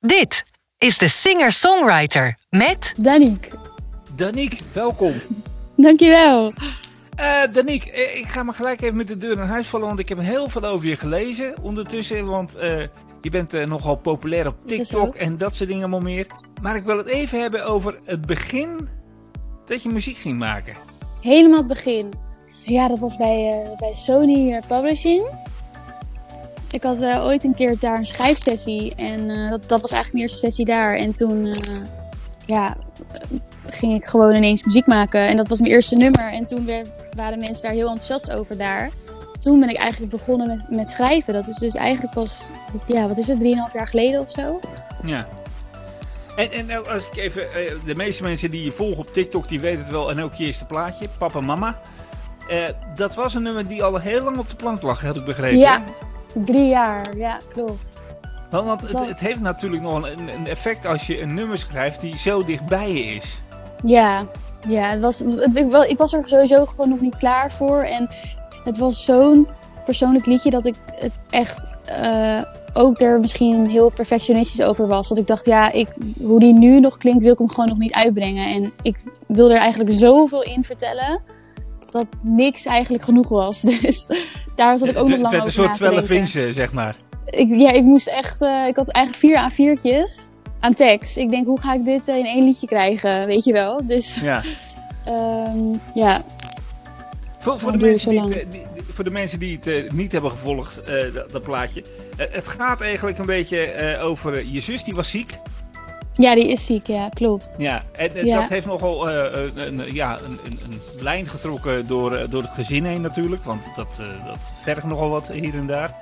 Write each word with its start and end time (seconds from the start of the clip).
Dit 0.00 0.44
is 0.78 0.98
de 0.98 1.08
singer-songwriter 1.08 2.38
met 2.50 2.94
Daniek. 2.96 3.50
Daniek, 4.16 4.60
welkom. 4.74 5.12
Dankjewel. 5.76 6.52
Uh, 7.20 7.42
Daniek, 7.50 7.84
eh, 7.84 8.16
ik 8.16 8.26
ga 8.26 8.42
maar 8.42 8.54
gelijk 8.54 8.80
even 8.80 8.96
met 8.96 9.08
de 9.08 9.16
deur 9.16 9.36
naar 9.36 9.46
huis 9.46 9.66
vallen, 9.66 9.86
want 9.86 9.98
ik 9.98 10.08
heb 10.08 10.18
heel 10.18 10.48
veel 10.48 10.64
over 10.64 10.88
je 10.88 10.96
gelezen 10.96 11.62
ondertussen. 11.62 12.26
Want 12.26 12.56
uh, 12.56 12.62
je 13.20 13.30
bent 13.30 13.54
uh, 13.54 13.66
nogal 13.66 13.96
populair 13.96 14.46
op 14.46 14.58
TikTok 14.58 15.14
en 15.14 15.32
dat 15.32 15.54
soort 15.54 15.68
dingen 15.68 15.84
allemaal 15.84 16.10
meer. 16.10 16.26
Maar 16.62 16.76
ik 16.76 16.84
wil 16.84 16.98
het 16.98 17.06
even 17.06 17.40
hebben 17.40 17.64
over 17.64 18.00
het 18.04 18.26
begin 18.26 18.88
dat 19.66 19.82
je 19.82 19.88
muziek 19.88 20.16
ging 20.16 20.38
maken. 20.38 20.76
Helemaal 21.20 21.58
het 21.58 21.68
begin. 21.68 22.14
Ja, 22.62 22.88
dat 22.88 22.98
was 22.98 23.16
bij, 23.16 23.66
bij 23.78 23.94
Sony 23.94 24.62
Publishing. 24.68 25.30
Ik 26.78 26.84
had 26.84 27.02
uh, 27.02 27.24
ooit 27.24 27.44
een 27.44 27.54
keer 27.54 27.76
daar 27.80 27.98
een 27.98 28.06
schrijfsessie 28.06 28.94
en 28.94 29.30
uh, 29.30 29.50
dat, 29.50 29.68
dat 29.68 29.80
was 29.80 29.90
eigenlijk 29.90 30.12
mijn 30.12 30.24
eerste 30.24 30.38
sessie 30.38 30.64
daar. 30.64 30.94
En 30.94 31.14
toen 31.14 31.46
uh, 31.46 31.54
ja, 32.44 32.76
ging 33.66 33.94
ik 33.94 34.04
gewoon 34.04 34.34
ineens 34.34 34.64
muziek 34.64 34.86
maken 34.86 35.28
en 35.28 35.36
dat 35.36 35.48
was 35.48 35.60
mijn 35.60 35.72
eerste 35.72 35.96
nummer. 35.96 36.32
En 36.32 36.46
toen 36.46 36.66
werd, 36.66 36.90
waren 37.16 37.38
mensen 37.38 37.62
daar 37.62 37.72
heel 37.72 37.88
enthousiast 37.88 38.32
over 38.32 38.58
daar. 38.58 38.90
Toen 39.40 39.60
ben 39.60 39.68
ik 39.68 39.76
eigenlijk 39.76 40.12
begonnen 40.12 40.46
met, 40.46 40.66
met 40.70 40.88
schrijven. 40.88 41.32
Dat 41.32 41.48
is 41.48 41.56
dus 41.56 41.74
eigenlijk 41.74 42.14
pas, 42.14 42.50
ja, 42.86 43.08
wat 43.08 43.18
is 43.18 43.28
het, 43.28 43.38
3,5 43.38 43.44
jaar 43.74 43.88
geleden 43.88 44.20
of 44.20 44.30
zo. 44.30 44.60
Ja. 45.04 45.28
En, 46.36 46.50
en 46.50 46.88
als 46.88 47.06
ik 47.06 47.16
even, 47.16 47.42
de 47.84 47.94
meeste 47.94 48.22
mensen 48.22 48.50
die 48.50 48.64
je 48.64 48.72
volgen 48.72 48.98
op 48.98 49.12
TikTok, 49.12 49.48
die 49.48 49.58
weten 49.58 49.78
het 49.78 49.90
wel. 49.90 50.10
En 50.10 50.22
ook 50.22 50.34
je 50.34 50.44
eerste 50.44 50.64
plaatje, 50.64 51.06
Papa 51.18 51.40
Mama. 51.40 51.80
dat 52.94 53.14
was 53.14 53.34
een 53.34 53.42
nummer 53.42 53.66
die 53.66 53.82
al 53.82 53.96
heel 53.96 54.22
lang 54.22 54.38
op 54.38 54.50
de 54.50 54.56
plank 54.56 54.82
lag, 54.82 55.00
had 55.00 55.16
ik 55.16 55.24
begrepen. 55.24 55.58
Ja, 55.58 55.84
Drie 56.34 56.68
jaar, 56.68 57.16
ja, 57.16 57.38
klopt. 57.52 58.02
Want, 58.50 58.66
want 58.66 58.80
het, 58.80 59.08
het, 59.08 59.18
heeft 59.18 59.40
natuurlijk 59.40 59.82
nog 59.82 60.02
een, 60.02 60.28
een, 60.28 60.46
effect 60.46 60.86
als 60.86 61.06
je 61.06 61.20
een 61.20 61.34
nummer 61.34 61.58
schrijft 61.58 62.00
die 62.00 62.18
zo 62.18 62.44
dichtbij 62.44 62.92
je 62.92 63.14
is. 63.14 63.42
Ja, 63.84 64.26
ja 64.68 64.90
het 64.90 65.00
was, 65.00 65.18
het, 65.18 65.56
ik, 65.56 65.72
ik, 65.88 65.98
was 65.98 66.12
er 66.12 66.22
sowieso 66.24 66.64
gewoon 66.64 66.88
nog 66.88 67.00
niet 67.00 67.16
klaar 67.16 67.52
voor. 67.52 67.82
En 67.82 68.08
het 68.64 68.76
was 68.78 69.04
zo'n 69.04 69.48
persoonlijk 69.84 70.26
liedje 70.26 70.50
dat 70.50 70.66
ik 70.66 70.74
het 70.94 71.20
echt 71.30 71.68
uh, 71.90 72.42
ook 72.72 73.00
er 73.00 73.20
misschien 73.20 73.66
heel 73.66 73.90
perfectionistisch 73.90 74.64
over 74.64 74.86
was. 74.86 75.08
Dat 75.08 75.18
ik 75.18 75.26
dacht, 75.26 75.44
ja, 75.44 75.72
ik, 75.72 75.88
hoe 76.22 76.40
die 76.40 76.52
nu 76.52 76.80
nog 76.80 76.96
klinkt, 76.96 77.22
wil 77.22 77.32
ik 77.32 77.38
hem 77.38 77.50
gewoon 77.50 77.68
nog 77.68 77.78
niet 77.78 77.94
uitbrengen. 77.94 78.54
En 78.54 78.72
ik 78.82 78.96
wil 79.26 79.50
er 79.50 79.58
eigenlijk 79.58 79.92
zoveel 79.92 80.42
in 80.42 80.64
vertellen 80.64 81.20
dat 81.92 82.20
niks 82.22 82.66
eigenlijk 82.66 83.04
genoeg 83.04 83.28
was. 83.28 83.60
Dus 83.82 84.06
daar 84.56 84.78
zat 84.78 84.88
ik 84.88 84.96
ook 84.96 85.08
nog 85.08 85.18
lang 85.18 85.26
over 85.26 85.38
Het 85.38 85.46
een 85.46 85.52
soort 85.52 85.74
12 85.74 86.10
inch, 86.10 86.54
zeg 86.54 86.72
maar. 86.72 86.96
Ik, 87.24 87.48
ja, 87.48 87.70
ik 87.70 87.84
moest 87.84 88.06
echt... 88.06 88.42
Uh, 88.42 88.66
ik 88.66 88.76
had 88.76 88.90
eigenlijk 88.90 89.50
vier 89.56 89.76
A4'tjes 89.76 90.30
aan 90.60 90.74
tekst. 90.74 91.16
Ik 91.16 91.30
denk, 91.30 91.46
hoe 91.46 91.60
ga 91.60 91.74
ik 91.74 91.84
dit 91.84 92.08
in 92.08 92.24
één 92.24 92.44
liedje 92.44 92.66
krijgen? 92.66 93.26
Weet 93.26 93.44
je 93.44 93.52
wel? 93.52 93.86
Dus... 93.86 94.20
Ja. 94.20 94.42
um, 95.08 95.80
ja. 95.94 96.20
Voor, 97.38 97.58
voor, 97.58 97.72
de 97.72 97.78
mensen 97.78 98.10
die, 98.10 98.48
die, 98.48 98.62
voor 98.92 99.04
de 99.04 99.10
mensen 99.10 99.38
die 99.38 99.56
het 99.56 99.66
uh, 99.66 99.90
niet 99.90 100.12
hebben 100.12 100.30
gevolgd, 100.30 100.88
uh, 100.88 101.14
dat, 101.14 101.30
dat, 101.30 101.42
plaatje. 101.42 101.84
het 102.16 102.48
gaat 102.48 102.80
eigenlijk 102.80 103.18
een 103.18 103.26
beetje 103.26 103.98
over 104.00 104.46
je 104.52 104.60
zus, 104.60 104.84
die 104.84 104.94
was 104.94 105.10
ziek. 105.10 105.38
Ja, 106.18 106.34
die 106.34 106.48
is 106.48 106.66
ziek, 106.66 106.86
ja, 106.86 107.08
klopt. 107.08 107.54
Ja, 107.58 107.82
en, 107.92 108.16
en 108.16 108.26
ja. 108.26 108.40
dat 108.40 108.48
heeft 108.48 108.66
nogal 108.66 109.10
uh, 109.10 109.48
een, 109.54 109.94
ja, 109.94 110.18
een, 110.18 110.38
een, 110.44 110.58
een, 110.70 110.80
lijn 111.00 111.26
getrokken 111.26 111.86
door, 111.86 112.30
door 112.30 112.42
het 112.42 112.50
gezin 112.50 112.84
heen 112.84 113.00
natuurlijk. 113.00 113.44
Want 113.44 113.60
dat, 113.76 113.98
uh, 114.00 114.26
dat 114.26 114.38
vergt 114.54 114.84
nogal 114.84 115.08
wat 115.08 115.32
hier 115.32 115.54
en 115.54 115.66
daar. 115.66 115.98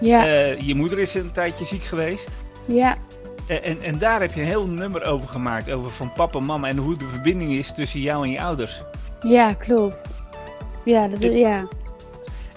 Ja. 0.00 0.26
Uh, 0.26 0.60
je 0.60 0.74
moeder 0.74 0.98
is 0.98 1.14
een 1.14 1.32
tijdje 1.32 1.64
ziek 1.64 1.82
geweest. 1.84 2.30
Ja. 2.66 2.96
En, 3.48 3.82
en 3.82 3.98
daar 3.98 4.20
heb 4.20 4.34
je 4.34 4.40
een 4.40 4.46
heel 4.46 4.66
nummer 4.66 5.04
over 5.04 5.28
gemaakt. 5.28 5.70
Over 5.70 5.90
van 5.90 6.12
papa 6.12 6.38
en 6.38 6.46
mama 6.46 6.68
en 6.68 6.76
hoe 6.76 6.96
de 6.96 7.08
verbinding 7.12 7.56
is 7.56 7.72
tussen 7.74 8.00
jou 8.00 8.24
en 8.24 8.30
je 8.30 8.40
ouders. 8.40 8.82
Ja, 9.20 9.52
klopt. 9.52 10.16
Ja, 10.84 11.08
dat 11.08 11.24
is, 11.24 11.34
ja. 11.34 11.68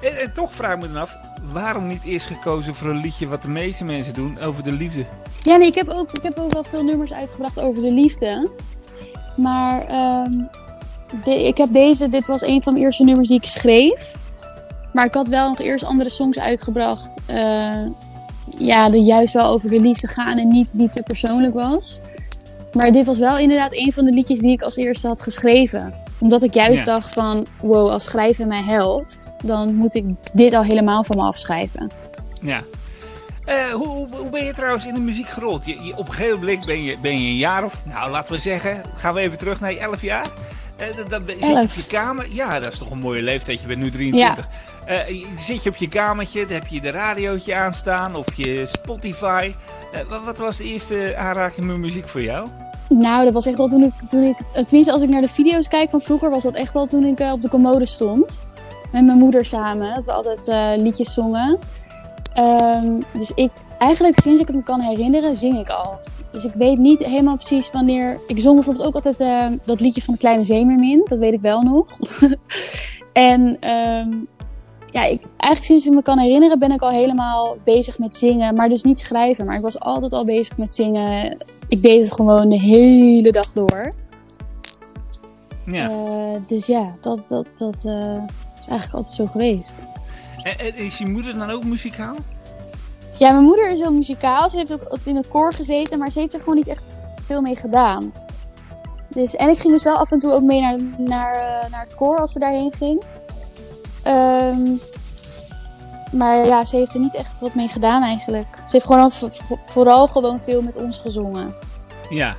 En, 0.01 0.19
en 0.19 0.33
toch 0.33 0.53
vraag 0.53 0.73
ik 0.73 0.79
me 0.79 0.87
dan 0.87 1.01
af, 1.01 1.15
waarom 1.51 1.87
niet 1.87 2.03
eerst 2.03 2.27
gekozen 2.27 2.75
voor 2.75 2.89
een 2.89 3.01
liedje 3.01 3.27
wat 3.27 3.41
de 3.41 3.49
meeste 3.49 3.83
mensen 3.83 4.13
doen 4.13 4.39
over 4.39 4.63
de 4.63 4.71
liefde? 4.71 5.05
Ja, 5.37 5.57
nee, 5.57 5.67
ik 5.67 5.75
heb 5.75 5.87
ook, 5.87 6.11
ik 6.11 6.23
heb 6.23 6.37
ook 6.37 6.53
wel 6.53 6.63
veel 6.63 6.83
nummers 6.83 7.11
uitgebracht 7.11 7.59
over 7.59 7.83
de 7.83 7.91
liefde. 7.91 8.51
Maar 9.37 9.87
de, 11.23 11.47
ik 11.47 11.57
heb 11.57 11.71
deze, 11.71 12.09
dit 12.09 12.25
was 12.25 12.41
een 12.41 12.63
van 12.63 12.73
de 12.73 12.79
eerste 12.79 13.03
nummers 13.03 13.27
die 13.27 13.37
ik 13.37 13.45
schreef. 13.45 14.15
Maar 14.93 15.05
ik 15.05 15.13
had 15.13 15.27
wel 15.27 15.49
nog 15.49 15.59
eerst 15.59 15.83
andere 15.83 16.09
songs 16.09 16.39
uitgebracht. 16.39 17.21
Uh, 17.29 17.85
ja, 18.57 18.89
die 18.89 19.03
juist 19.03 19.33
wel 19.33 19.45
over 19.45 19.69
de 19.69 19.79
liefde 19.79 20.07
gaan 20.07 20.37
en 20.37 20.51
niet 20.51 20.71
die 20.73 20.89
te 20.89 21.03
persoonlijk 21.03 21.53
was. 21.53 21.99
Maar 22.73 22.91
dit 22.91 23.05
was 23.05 23.19
wel 23.19 23.37
inderdaad 23.37 23.73
een 23.73 23.93
van 23.93 24.05
de 24.05 24.11
liedjes 24.11 24.39
die 24.39 24.51
ik 24.51 24.61
als 24.61 24.75
eerste 24.75 25.07
had 25.07 25.21
geschreven. 25.21 25.93
Omdat 26.19 26.43
ik 26.43 26.53
juist 26.53 26.85
ja. 26.85 26.95
dacht 26.95 27.13
van, 27.13 27.45
wow, 27.61 27.89
als 27.89 28.03
schrijven 28.03 28.47
mij 28.47 28.63
helpt, 28.63 29.31
dan 29.43 29.75
moet 29.75 29.95
ik 29.95 30.05
dit 30.33 30.53
al 30.53 30.63
helemaal 30.63 31.03
van 31.03 31.17
me 31.17 31.23
afschrijven. 31.23 31.91
Ja. 32.41 32.61
Uh, 33.47 33.71
hoe, 33.71 34.07
hoe, 34.11 34.29
ben 34.29 34.45
je 34.45 34.53
trouwens 34.53 34.85
in 34.85 34.93
de 34.93 34.99
muziek 34.99 35.27
gerold? 35.27 35.65
Je, 35.65 35.83
je, 35.83 35.97
op 35.97 36.07
een 36.07 36.13
gegeven 36.13 36.39
moment 36.39 36.65
ben 36.65 36.83
je, 36.83 36.97
ben 37.01 37.21
je 37.21 37.29
een 37.29 37.37
jaar 37.37 37.63
of, 37.63 37.85
nou 37.85 38.11
laten 38.11 38.33
we 38.33 38.39
zeggen, 38.39 38.83
gaan 38.95 39.13
we 39.13 39.19
even 39.19 39.37
terug 39.37 39.59
naar 39.59 39.71
je 39.71 39.79
11 39.79 40.01
jaar. 40.01 40.27
Uh, 40.79 41.09
dan 41.09 41.23
zit 41.25 41.39
je 41.39 41.61
op 41.61 41.69
je 41.69 41.87
kamer. 41.87 42.27
Ja, 42.29 42.59
dat 42.59 42.73
is 42.73 42.79
toch 42.79 42.89
een 42.89 42.99
mooie 42.99 43.21
leeftijd. 43.21 43.61
Je 43.61 43.67
bent 43.67 43.79
nu 43.79 43.91
23. 43.91 44.47
Ja. 44.85 45.09
Uh, 45.09 45.27
zit 45.35 45.63
je 45.63 45.69
op 45.69 45.75
je 45.75 45.87
kamertje, 45.87 46.45
dan 46.45 46.57
heb 46.57 46.67
je 46.67 46.81
de 46.81 46.89
radiootje 46.89 47.55
aanstaan 47.55 48.15
of 48.15 48.33
je 48.33 48.65
Spotify. 48.65 49.53
Wat, 50.09 50.25
wat, 50.25 50.37
was 50.37 50.57
de 50.57 50.63
eerste 50.63 51.15
aanraking 51.17 51.67
met 51.67 51.77
muziek 51.77 52.09
voor 52.09 52.21
jou? 52.21 52.47
Nou, 52.89 53.23
dat 53.23 53.33
was 53.33 53.45
echt 53.45 53.59
al 53.59 53.67
toen 53.67 53.83
ik, 53.83 53.93
toen 54.09 54.23
ik, 54.23 54.37
tenminste 54.51 54.91
als 54.91 55.01
ik 55.01 55.09
naar 55.09 55.21
de 55.21 55.29
video's 55.29 55.67
kijk 55.67 55.89
van 55.89 56.01
vroeger, 56.01 56.29
was 56.29 56.43
dat 56.43 56.53
echt 56.53 56.75
al 56.75 56.85
toen 56.85 57.05
ik 57.05 57.19
op 57.19 57.41
de 57.41 57.49
commode 57.49 57.85
stond. 57.85 58.43
Met 58.91 59.05
mijn 59.05 59.19
moeder 59.19 59.45
samen, 59.45 59.95
dat 59.95 60.05
we 60.05 60.11
altijd 60.11 60.77
liedjes 60.81 61.13
zongen. 61.13 61.59
Um, 62.37 62.99
dus 63.13 63.31
ik, 63.35 63.51
eigenlijk 63.77 64.19
sinds 64.19 64.41
ik 64.41 64.47
het 64.47 64.55
me 64.55 64.63
kan 64.63 64.79
herinneren, 64.79 65.35
zing 65.35 65.59
ik 65.59 65.69
al. 65.69 65.99
Dus 66.29 66.43
ik 66.43 66.53
weet 66.53 66.77
niet 66.77 67.03
helemaal 67.03 67.35
precies 67.35 67.71
wanneer. 67.71 68.19
Ik 68.27 68.39
zong 68.39 68.55
bijvoorbeeld 68.55 68.87
ook 68.87 68.93
altijd 68.93 69.19
uh, 69.19 69.59
dat 69.65 69.79
liedje 69.79 70.01
van 70.01 70.13
de 70.13 70.19
Kleine 70.19 70.43
Zeemermin, 70.43 71.05
dat 71.05 71.19
weet 71.19 71.33
ik 71.33 71.41
wel 71.41 71.61
nog. 71.61 71.85
en 73.13 73.69
um, 73.69 74.27
ja, 74.91 75.03
ik, 75.03 75.21
eigenlijk 75.37 75.63
sinds 75.63 75.85
ik 75.85 75.93
me 75.93 76.01
kan 76.01 76.19
herinneren 76.19 76.59
ben 76.59 76.71
ik 76.71 76.81
al 76.81 76.89
helemaal 76.89 77.57
bezig 77.63 77.99
met 77.99 78.15
zingen, 78.15 78.55
maar 78.55 78.69
dus 78.69 78.83
niet 78.83 78.99
schrijven. 78.99 79.45
Maar 79.45 79.55
ik 79.55 79.61
was 79.61 79.79
altijd 79.79 80.13
al 80.13 80.25
bezig 80.25 80.57
met 80.57 80.71
zingen. 80.71 81.37
Ik 81.67 81.81
deed 81.81 81.99
het 82.01 82.13
gewoon 82.13 82.49
de 82.49 82.59
hele 82.59 83.31
dag 83.31 83.53
door. 83.53 83.93
Ja. 85.65 85.89
Uh, 85.89 86.39
dus 86.47 86.65
ja, 86.65 86.95
dat, 87.01 87.25
dat, 87.29 87.47
dat 87.57 87.83
uh, 87.85 88.23
is 88.61 88.67
eigenlijk 88.67 88.93
altijd 88.93 89.15
zo 89.15 89.25
geweest. 89.25 89.83
En 90.43 90.75
is 90.75 90.97
je 90.97 91.07
moeder 91.07 91.33
dan 91.33 91.49
ook 91.49 91.63
muzikaal? 91.63 92.15
Ja, 93.17 93.31
mijn 93.31 93.43
moeder 93.43 93.71
is 93.71 93.79
wel 93.79 93.93
muzikaal. 93.93 94.49
Ze 94.49 94.57
heeft 94.57 94.71
ook 94.71 94.99
in 95.03 95.15
het 95.15 95.27
koor 95.27 95.53
gezeten, 95.53 95.99
maar 95.99 96.11
ze 96.11 96.19
heeft 96.19 96.33
er 96.33 96.39
gewoon 96.39 96.55
niet 96.55 96.67
echt 96.67 96.91
veel 97.25 97.41
mee 97.41 97.55
gedaan. 97.55 98.13
Dus, 99.09 99.35
en 99.35 99.49
ik 99.49 99.57
ging 99.57 99.73
dus 99.73 99.83
wel 99.83 99.97
af 99.97 100.11
en 100.11 100.19
toe 100.19 100.31
ook 100.31 100.41
mee 100.41 100.61
naar, 100.61 100.77
naar, 100.97 101.67
naar 101.71 101.81
het 101.81 101.95
koor 101.95 102.19
als 102.19 102.31
ze 102.31 102.39
daarheen 102.39 102.73
ging. 102.73 103.03
Um, 104.09 104.79
maar 106.11 106.45
ja, 106.45 106.65
ze 106.65 106.75
heeft 106.75 106.93
er 106.93 106.99
niet 106.99 107.15
echt 107.15 107.39
wat 107.39 107.55
mee 107.55 107.67
gedaan 107.67 108.03
eigenlijk. 108.03 108.55
Ze 108.55 108.71
heeft 108.71 108.85
gewoon 108.85 109.11
vooral 109.65 110.07
gewoon 110.07 110.39
veel 110.39 110.61
met 110.61 110.75
ons 110.75 110.99
gezongen. 110.99 111.55
Ja. 112.09 112.35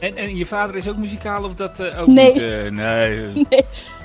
En, 0.00 0.16
en 0.16 0.36
je 0.36 0.46
vader 0.46 0.76
is 0.76 0.88
ook 0.88 0.96
muzikaal 0.96 1.44
of 1.44 1.54
dat 1.54 1.80
uh, 1.80 2.00
ook 2.00 2.06
nee. 2.06 2.32
niet? 2.32 2.42
Uh, 2.42 2.70
nee. 2.70 3.26
nee. 3.50 3.64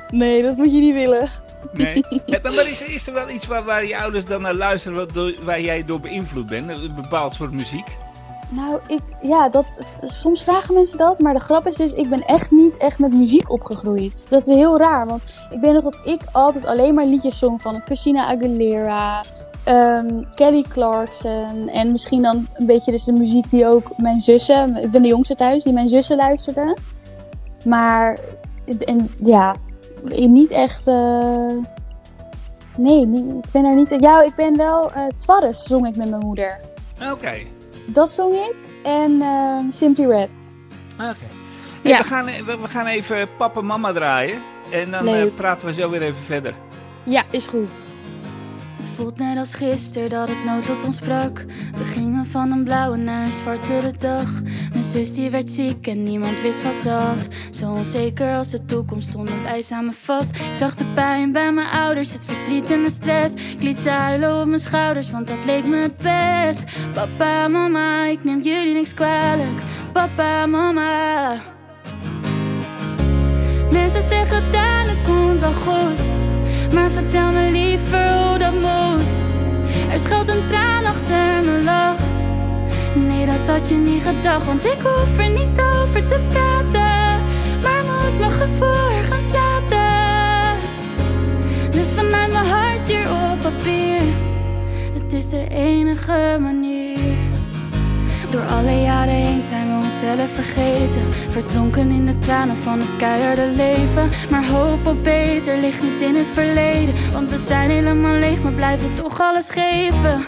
Nee, 0.09 0.41
dat 0.41 0.57
moet 0.57 0.73
je 0.73 0.79
niet 0.79 0.95
willen. 0.95 1.27
Nee. 1.71 2.03
maar 2.41 2.69
is, 2.69 2.83
is 2.83 3.07
er 3.07 3.13
wel 3.13 3.29
iets 3.29 3.45
waar, 3.45 3.63
waar 3.63 3.85
je 3.85 3.97
ouders 3.97 4.25
dan 4.25 4.41
naar 4.41 4.53
luisteren 4.53 4.97
wat 4.97 5.13
door, 5.13 5.33
waar 5.43 5.61
jij 5.61 5.85
door 5.85 5.99
beïnvloed 5.99 6.47
bent? 6.47 6.69
Een 6.69 6.95
bepaald 6.95 7.33
soort 7.33 7.51
muziek? 7.51 7.87
Nou, 8.49 8.79
ik, 8.87 9.01
ja, 9.21 9.49
dat, 9.49 9.75
soms 10.03 10.43
vragen 10.43 10.73
mensen 10.73 10.97
dat. 10.97 11.19
Maar 11.19 11.33
de 11.33 11.39
grap 11.39 11.67
is 11.67 11.75
dus, 11.75 11.93
ik 11.93 12.09
ben 12.09 12.25
echt 12.25 12.51
niet 12.51 12.77
echt 12.77 12.99
met 12.99 13.13
muziek 13.13 13.51
opgegroeid. 13.51 14.25
Dat 14.29 14.47
is 14.47 14.55
heel 14.55 14.77
raar, 14.77 15.07
want 15.07 15.21
ik 15.49 15.59
weet 15.59 15.73
nog 15.73 15.83
dat 15.83 15.97
ik 16.03 16.21
altijd 16.31 16.65
alleen 16.65 16.93
maar 16.93 17.05
liedjes 17.05 17.39
zong 17.39 17.61
van 17.61 17.81
Christina 17.85 18.25
Aguilera, 18.25 19.23
um, 19.67 20.27
Kelly 20.35 20.65
Clarkson. 20.69 21.69
En 21.69 21.91
misschien 21.91 22.21
dan 22.21 22.47
een 22.53 22.65
beetje 22.65 22.91
dus 22.91 23.03
de 23.03 23.11
muziek 23.11 23.49
die 23.49 23.67
ook 23.67 23.97
mijn 23.97 24.19
zussen, 24.19 24.77
ik 24.77 24.91
ben 24.91 25.01
de 25.01 25.07
jongste 25.07 25.35
thuis, 25.35 25.63
die 25.63 25.73
mijn 25.73 25.89
zussen 25.89 26.17
luisterden. 26.17 26.73
Maar, 27.65 28.19
en 28.79 29.09
ja, 29.19 29.55
niet 30.13 30.51
echt... 30.51 30.87
Uh, 30.87 31.51
nee, 32.77 33.01
ik 33.01 33.51
ben 33.51 33.65
er 33.65 33.75
niet... 33.75 33.95
Ja, 33.99 34.21
ik 34.21 34.35
ben 34.35 34.57
wel... 34.57 34.91
Uh, 34.95 35.51
zong 35.51 35.87
ik 35.87 35.95
met 35.95 36.09
mijn 36.09 36.25
moeder. 36.25 36.59
Oké. 37.11 37.33
Dat 37.85 38.11
zong 38.11 38.35
ik. 38.35 38.55
En 38.83 39.11
uh, 39.11 39.59
Simply 39.71 40.05
Red. 40.05 40.47
Oké. 40.93 41.03
Okay. 41.03 41.15
Hey, 41.83 41.91
ja. 41.91 41.97
we, 41.97 42.03
gaan, 42.03 42.25
we, 42.25 42.57
we, 42.61 42.67
gaan 42.67 42.85
even 42.85 43.27
papa 43.37 43.59
en 43.59 43.65
mama 43.65 43.93
draaien. 43.93 44.41
En 44.69 44.91
dan 44.91 45.07
uh, 45.07 45.25
praten 45.35 45.67
we 45.67 45.73
zo 45.73 45.89
weer 45.89 46.01
even 46.01 46.23
verder. 46.25 46.53
Ja, 47.03 47.23
is 47.31 47.47
goed. 47.47 47.85
Het 48.85 48.93
voelt 48.93 49.19
net 49.19 49.37
als 49.37 49.53
gisteren 49.53 50.09
dat 50.09 50.29
het 50.29 50.43
noodlot 50.45 50.83
ons 50.83 50.97
sprak. 50.97 51.45
We 51.77 51.85
gingen 51.85 52.25
van 52.25 52.51
een 52.51 52.63
blauwe 52.63 52.97
naar 52.97 53.25
een 53.25 53.31
zwartere 53.31 53.93
dag. 53.97 54.41
Mijn 54.71 54.83
zus 54.83 55.13
die 55.13 55.29
werd 55.29 55.49
ziek 55.49 55.87
en 55.87 56.03
niemand 56.03 56.41
wist 56.41 56.63
wat 56.63 56.73
ze 56.73 56.89
had. 56.89 57.27
Zo 57.51 57.71
onzeker 57.71 58.35
als 58.35 58.49
de 58.49 58.65
toekomst 58.65 59.09
stonden 59.09 59.43
wij 59.43 59.61
samen 59.61 59.93
vast. 59.93 60.35
Ik 60.35 60.53
zag 60.53 60.75
de 60.75 60.87
pijn 60.93 61.31
bij 61.31 61.51
mijn 61.51 61.67
ouders, 61.67 62.13
het 62.13 62.25
verdriet 62.25 62.71
en 62.71 62.81
de 62.81 62.89
stress. 62.89 63.33
Ik 63.33 63.63
liet 63.63 63.81
ze 63.81 63.89
huilen 63.89 64.39
op 64.41 64.47
mijn 64.47 64.59
schouders, 64.59 65.11
want 65.11 65.27
dat 65.27 65.45
leek 65.45 65.65
me 65.65 65.77
het 65.77 65.97
best. 65.97 66.63
Papa, 66.93 67.47
mama, 67.47 68.05
ik 68.05 68.23
neem 68.23 68.41
jullie 68.41 68.73
niks 68.73 68.93
kwalijk. 68.93 69.61
Papa, 69.91 70.45
mama. 70.45 71.35
Mensen 73.71 74.01
zeggen 74.01 74.51
dan 74.51 74.87
het 74.87 75.01
komt 75.07 75.39
wel 75.39 75.53
goed. 75.53 76.07
Maar 76.73 76.91
vertel 76.91 77.31
me 77.31 77.51
liever 77.51 78.13
hoe 78.13 78.37
dat 78.37 78.53
moet. 78.53 79.21
Er 79.91 79.99
schuilt 79.99 80.27
een 80.27 80.45
traan 80.47 80.85
achter 80.85 81.43
mijn 81.43 81.63
lach. 81.63 81.99
Nee, 82.93 83.25
dat 83.25 83.47
had 83.47 83.69
je 83.69 83.75
niet 83.75 84.01
gedacht, 84.01 84.45
want 84.45 84.65
ik 84.65 84.81
hoef 84.81 85.17
er 85.17 85.29
niet 85.29 85.61
over 85.61 86.05
te 86.07 86.19
praten. 86.29 87.23
Maar 87.61 87.83
moet 87.83 88.19
mijn 88.19 88.31
gevoel 88.31 88.89
ergens 88.97 89.25
laten. 89.31 90.59
Dus 91.71 91.87
vanuit 91.87 92.31
mijn 92.31 92.45
hart 92.45 92.89
hier 92.89 93.11
op 93.11 93.41
papier. 93.41 94.01
Het 94.93 95.13
is 95.13 95.29
de 95.29 95.47
enige 95.49 96.37
manier. 96.39 97.34
Door 98.35 98.45
alle 98.45 98.81
jaren 98.81 99.13
heen 99.13 99.41
zijn 99.41 99.67
we 99.67 99.83
onszelf 99.83 100.29
vergeten. 100.29 101.13
Verdronken 101.13 101.91
in 101.91 102.05
de 102.05 102.17
tranen 102.17 102.57
van 102.57 102.79
het 102.79 102.95
keiharde 102.97 103.51
leven. 103.55 104.09
Maar 104.29 104.47
hoop 104.47 104.87
op 104.87 105.03
beter 105.03 105.57
ligt 105.57 105.83
niet 105.83 106.01
in 106.01 106.15
het 106.15 106.27
verleden. 106.27 106.93
Want 107.13 107.29
we 107.29 107.37
zijn 107.37 107.69
helemaal 107.69 108.19
leeg, 108.19 108.43
maar 108.43 108.51
blijven 108.51 108.95
toch 108.95 109.21
alles 109.21 109.49
geven. 109.49 110.23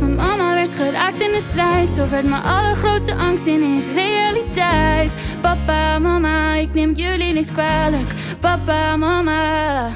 Mijn 0.00 0.14
mama 0.14 0.54
werd 0.54 0.70
geraakt 0.70 1.20
in 1.20 1.30
de 1.30 1.40
strijd. 1.40 1.88
Zo 1.88 2.08
werd 2.08 2.28
mijn 2.28 2.42
allergrootste 2.42 3.14
angst 3.14 3.46
ineens 3.46 3.86
realiteit. 3.94 5.14
Papa, 5.40 5.98
mama, 5.98 6.54
ik 6.54 6.74
neem 6.74 6.92
jullie 6.92 7.32
niks 7.32 7.52
kwalijk. 7.52 8.14
Papa, 8.40 8.96
mama. 8.96 9.88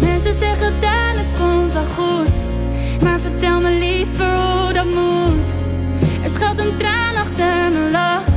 Mensen 0.00 0.34
zeggen 0.34 0.80
dan 0.80 1.16
het 1.16 1.38
komt 1.38 1.72
wel 1.72 1.84
goed. 1.84 2.43
Maar 3.02 3.20
vertel 3.20 3.60
me 3.60 3.70
liever 3.70 4.36
hoe 4.36 4.72
dat 4.72 4.84
moet. 4.84 5.54
Er 6.22 6.30
schuilt 6.30 6.58
een 6.58 6.76
traan 6.76 7.16
achter 7.16 7.72
mijn 7.72 7.90
lach. 7.90 8.28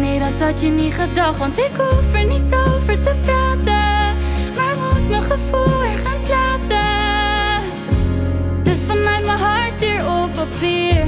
Nee, 0.00 0.18
dat 0.18 0.40
had 0.48 0.60
je 0.60 0.68
niet 0.68 0.94
gedacht, 0.94 1.38
want 1.38 1.58
ik 1.58 1.70
hoef 1.76 2.14
er 2.14 2.26
niet 2.26 2.54
over 2.54 3.00
te 3.00 3.14
praten. 3.22 4.16
Maar 4.56 4.76
moet 4.76 5.08
mijn 5.08 5.22
gevoel 5.22 5.82
ergens 5.82 6.28
laten. 6.28 7.64
Dus 8.62 8.78
vanuit 8.78 9.24
mijn 9.24 9.38
hart 9.38 9.82
hier 9.84 10.06
op 10.06 10.30
papier. 10.34 11.04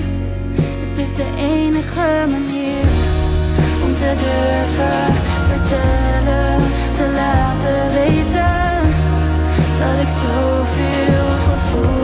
Het 0.88 0.99
is 0.99 1.14
de 1.14 1.26
enige 1.37 2.26
manier 2.31 2.85
om 3.85 3.94
te 3.94 4.14
durven 4.25 5.14
vertellen, 5.47 6.62
te 6.97 7.12
laten 7.14 7.93
weten 7.94 8.58
dat 9.79 10.00
ik 10.00 10.08
zoveel 10.08 11.38
gevoelens 11.49 12.00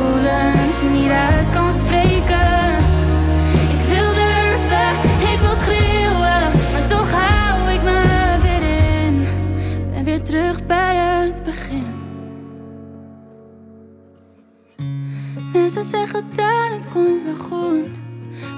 Mensen 15.76 15.98
zeggen 15.98 16.24
dat 16.32 16.68
het 16.70 16.88
komt 16.88 17.22
wel 17.22 17.34
goed, 17.34 18.00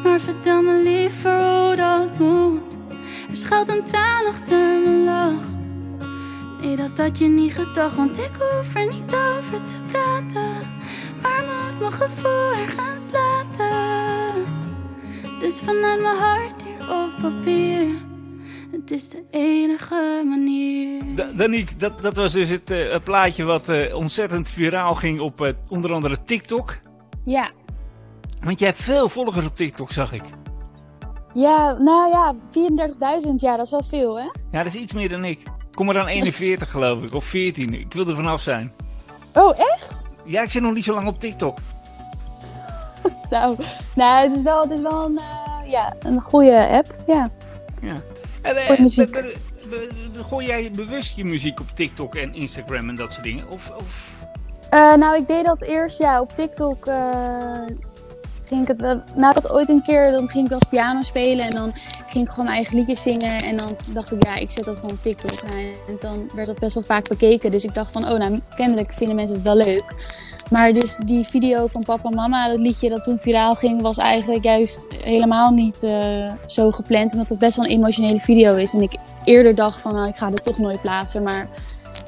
maar 0.05 0.20
vertel 0.20 0.62
me 0.62 0.82
liever 0.82 1.41
hoe 1.41 1.76
dat 1.76 2.19
moet. 2.19 2.76
Er 3.31 3.37
schuilt 3.37 3.69
een 3.69 3.85
traan 3.85 4.26
achter 4.26 4.81
mijn 4.85 5.05
lach. 5.05 5.47
Nee, 6.61 6.76
dat 6.76 6.99
had 6.99 7.19
je 7.19 7.26
niet 7.26 7.55
gedacht, 7.55 7.97
want 7.97 8.19
ik 8.19 8.31
hoef 8.38 8.75
er 8.75 8.87
niet 8.87 9.15
over 9.15 9.65
te 9.65 9.75
praten. 9.91 10.50
Maar 11.23 11.43
moet 11.70 11.81
mijn 11.81 11.93
gevoel 11.93 12.53
ergens 12.53 13.11
laten. 13.12 14.44
Dus 15.38 15.61
vanuit 15.61 16.00
mijn 16.00 16.17
hart 16.17 16.64
hier 16.64 16.97
op 16.97 17.11
papier. 17.21 17.87
Het 18.71 18.91
is 18.91 19.09
de 19.09 19.25
enige 19.31 20.23
manier. 20.29 21.03
Da 21.14 21.29
Danique, 21.37 21.76
dat, 21.76 22.00
dat 22.00 22.17
was 22.17 22.32
dus 22.32 22.49
het, 22.49 22.71
uh, 22.71 22.94
plaatje 23.05 23.44
wat 23.44 23.69
uh, 23.69 23.94
ontzettend 23.97 24.50
viraal 24.50 24.94
ging 24.94 25.21
op 25.21 25.41
uh, 25.41 25.49
onder 25.69 25.93
andere 25.93 26.19
TikTok. 26.25 26.76
Ja. 27.29 27.45
Want 28.41 28.59
jij 28.59 28.69
hebt 28.69 28.83
veel 28.83 29.09
volgers 29.09 29.45
op 29.45 29.53
TikTok, 29.53 29.93
zag 29.93 30.13
ik. 30.13 30.23
Ja, 31.35 31.73
nou 31.73 32.11
ja, 32.11 32.35
34.000, 33.25 33.35
ja, 33.37 33.57
dat 33.57 33.65
is 33.65 33.71
wel 33.71 33.85
veel, 33.85 34.19
hè? 34.19 34.25
Ja, 34.51 34.63
dat 34.63 34.67
is 34.67 34.75
iets 34.75 34.93
meer 34.93 35.09
dan 35.09 35.25
ik. 35.25 35.43
Kom 35.75 35.89
er 35.89 35.95
dan 35.95 36.07
41 36.07 36.71
geloof 36.71 37.03
ik, 37.03 37.15
of 37.15 37.25
14. 37.25 37.75
Ik 37.75 37.93
wil 37.93 38.09
er 38.09 38.15
vanaf 38.15 38.41
zijn. 38.41 38.73
Oh, 39.35 39.59
echt? 39.59 40.09
Ja, 40.25 40.43
ik 40.43 40.51
zit 40.51 40.63
nog 40.63 40.75
niet 40.75 40.85
zo 40.85 40.95
lang 40.95 41.07
op 41.07 41.21
TikTok. 41.21 41.59
nou, 43.31 43.57
nou, 43.95 44.23
het 44.29 44.37
is 44.37 44.43
wel, 44.43 44.63
het 44.63 44.71
is 44.71 44.81
wel 44.81 45.05
een, 45.05 45.21
uh, 45.21 45.71
ja, 45.71 45.95
een 46.01 46.21
goede 46.21 46.69
app, 46.69 46.95
ja. 47.07 47.31
Ja. 47.83 47.97
En, 48.43 48.57
uh, 48.57 48.79
muziek. 48.79 49.35
Gooi 50.29 50.47
jij 50.47 50.71
bewust 50.71 51.17
je 51.17 51.25
muziek 51.25 51.61
op 51.61 51.69
TikTok 51.75 52.15
en 52.15 52.35
Instagram 52.35 52.89
en 52.89 52.95
dat 52.95 53.13
soort 53.13 53.25
dingen? 53.25 53.51
Of, 53.51 53.71
of... 53.77 54.18
Uh, 54.70 54.94
nou, 54.94 55.17
ik 55.17 55.26
deed 55.26 55.44
dat 55.44 55.62
eerst, 55.62 55.99
ja, 55.99 56.20
op 56.20 56.32
TikTok 56.32 56.91
ging 58.47 58.69
ik 58.69 58.69
het, 58.69 59.17
nou, 59.17 59.35
dat 59.35 59.50
ooit 59.50 59.69
een 59.69 59.82
keer, 59.82 60.11
dan 60.11 60.29
ging 60.29 60.47
ik 60.47 60.53
eens 60.53 60.67
piano 60.70 61.03
spelen 61.03 61.47
en 61.47 61.55
dan 61.55 61.73
ging 62.09 62.25
ik 62.25 62.31
gewoon 62.31 62.44
mijn 62.44 62.56
eigen 62.56 62.76
liedjes 62.76 63.03
zingen. 63.03 63.37
En 63.37 63.56
dan 63.56 63.67
dacht 63.93 64.12
ik, 64.12 64.26
ja, 64.26 64.35
ik 64.35 64.50
zet 64.50 64.65
dat 64.65 64.75
gewoon 64.75 64.91
op 64.91 65.03
TikTok. 65.03 65.50
En 65.87 65.94
dan 65.94 66.31
werd 66.35 66.47
dat 66.47 66.59
best 66.59 66.75
wel 66.75 66.82
vaak 66.82 67.09
bekeken. 67.09 67.50
Dus 67.50 67.65
ik 67.65 67.75
dacht 67.75 67.93
van, 67.93 68.09
oh, 68.09 68.19
nou, 68.19 68.41
kennelijk 68.56 68.93
vinden 68.93 69.17
mensen 69.17 69.37
het 69.37 69.44
wel 69.44 69.56
leuk. 69.56 69.85
Maar 70.50 70.73
dus 70.73 70.97
die 70.97 71.29
video 71.29 71.67
van 71.67 71.82
papa 71.87 72.09
en 72.09 72.14
mama, 72.14 72.49
dat 72.49 72.59
liedje 72.59 72.88
dat 72.88 73.05
toen 73.05 73.19
viraal 73.19 73.55
ging, 73.55 73.82
was 73.82 73.99
eigenlijk 73.99 74.44
juist 74.44 74.87
helemaal 75.03 75.50
niet 75.50 75.82
uh, 75.82 76.32
zo 76.47 76.71
gepland. 76.71 77.12
Omdat 77.12 77.29
het 77.29 77.38
best 77.38 77.56
wel 77.56 77.64
een 77.64 77.71
emotionele 77.71 78.21
video 78.21 78.53
is. 78.53 78.73
En 78.75 78.82
ik 78.82 78.93
eerder 79.25 79.55
dacht 79.55 79.81
van, 79.81 79.94
nou, 79.94 80.09
ik 80.09 80.17
ga 80.17 80.31
dit 80.31 80.44
toch 80.44 80.59
nooit 80.59 80.81
plaatsen. 80.81 81.23
Maar 81.23 81.49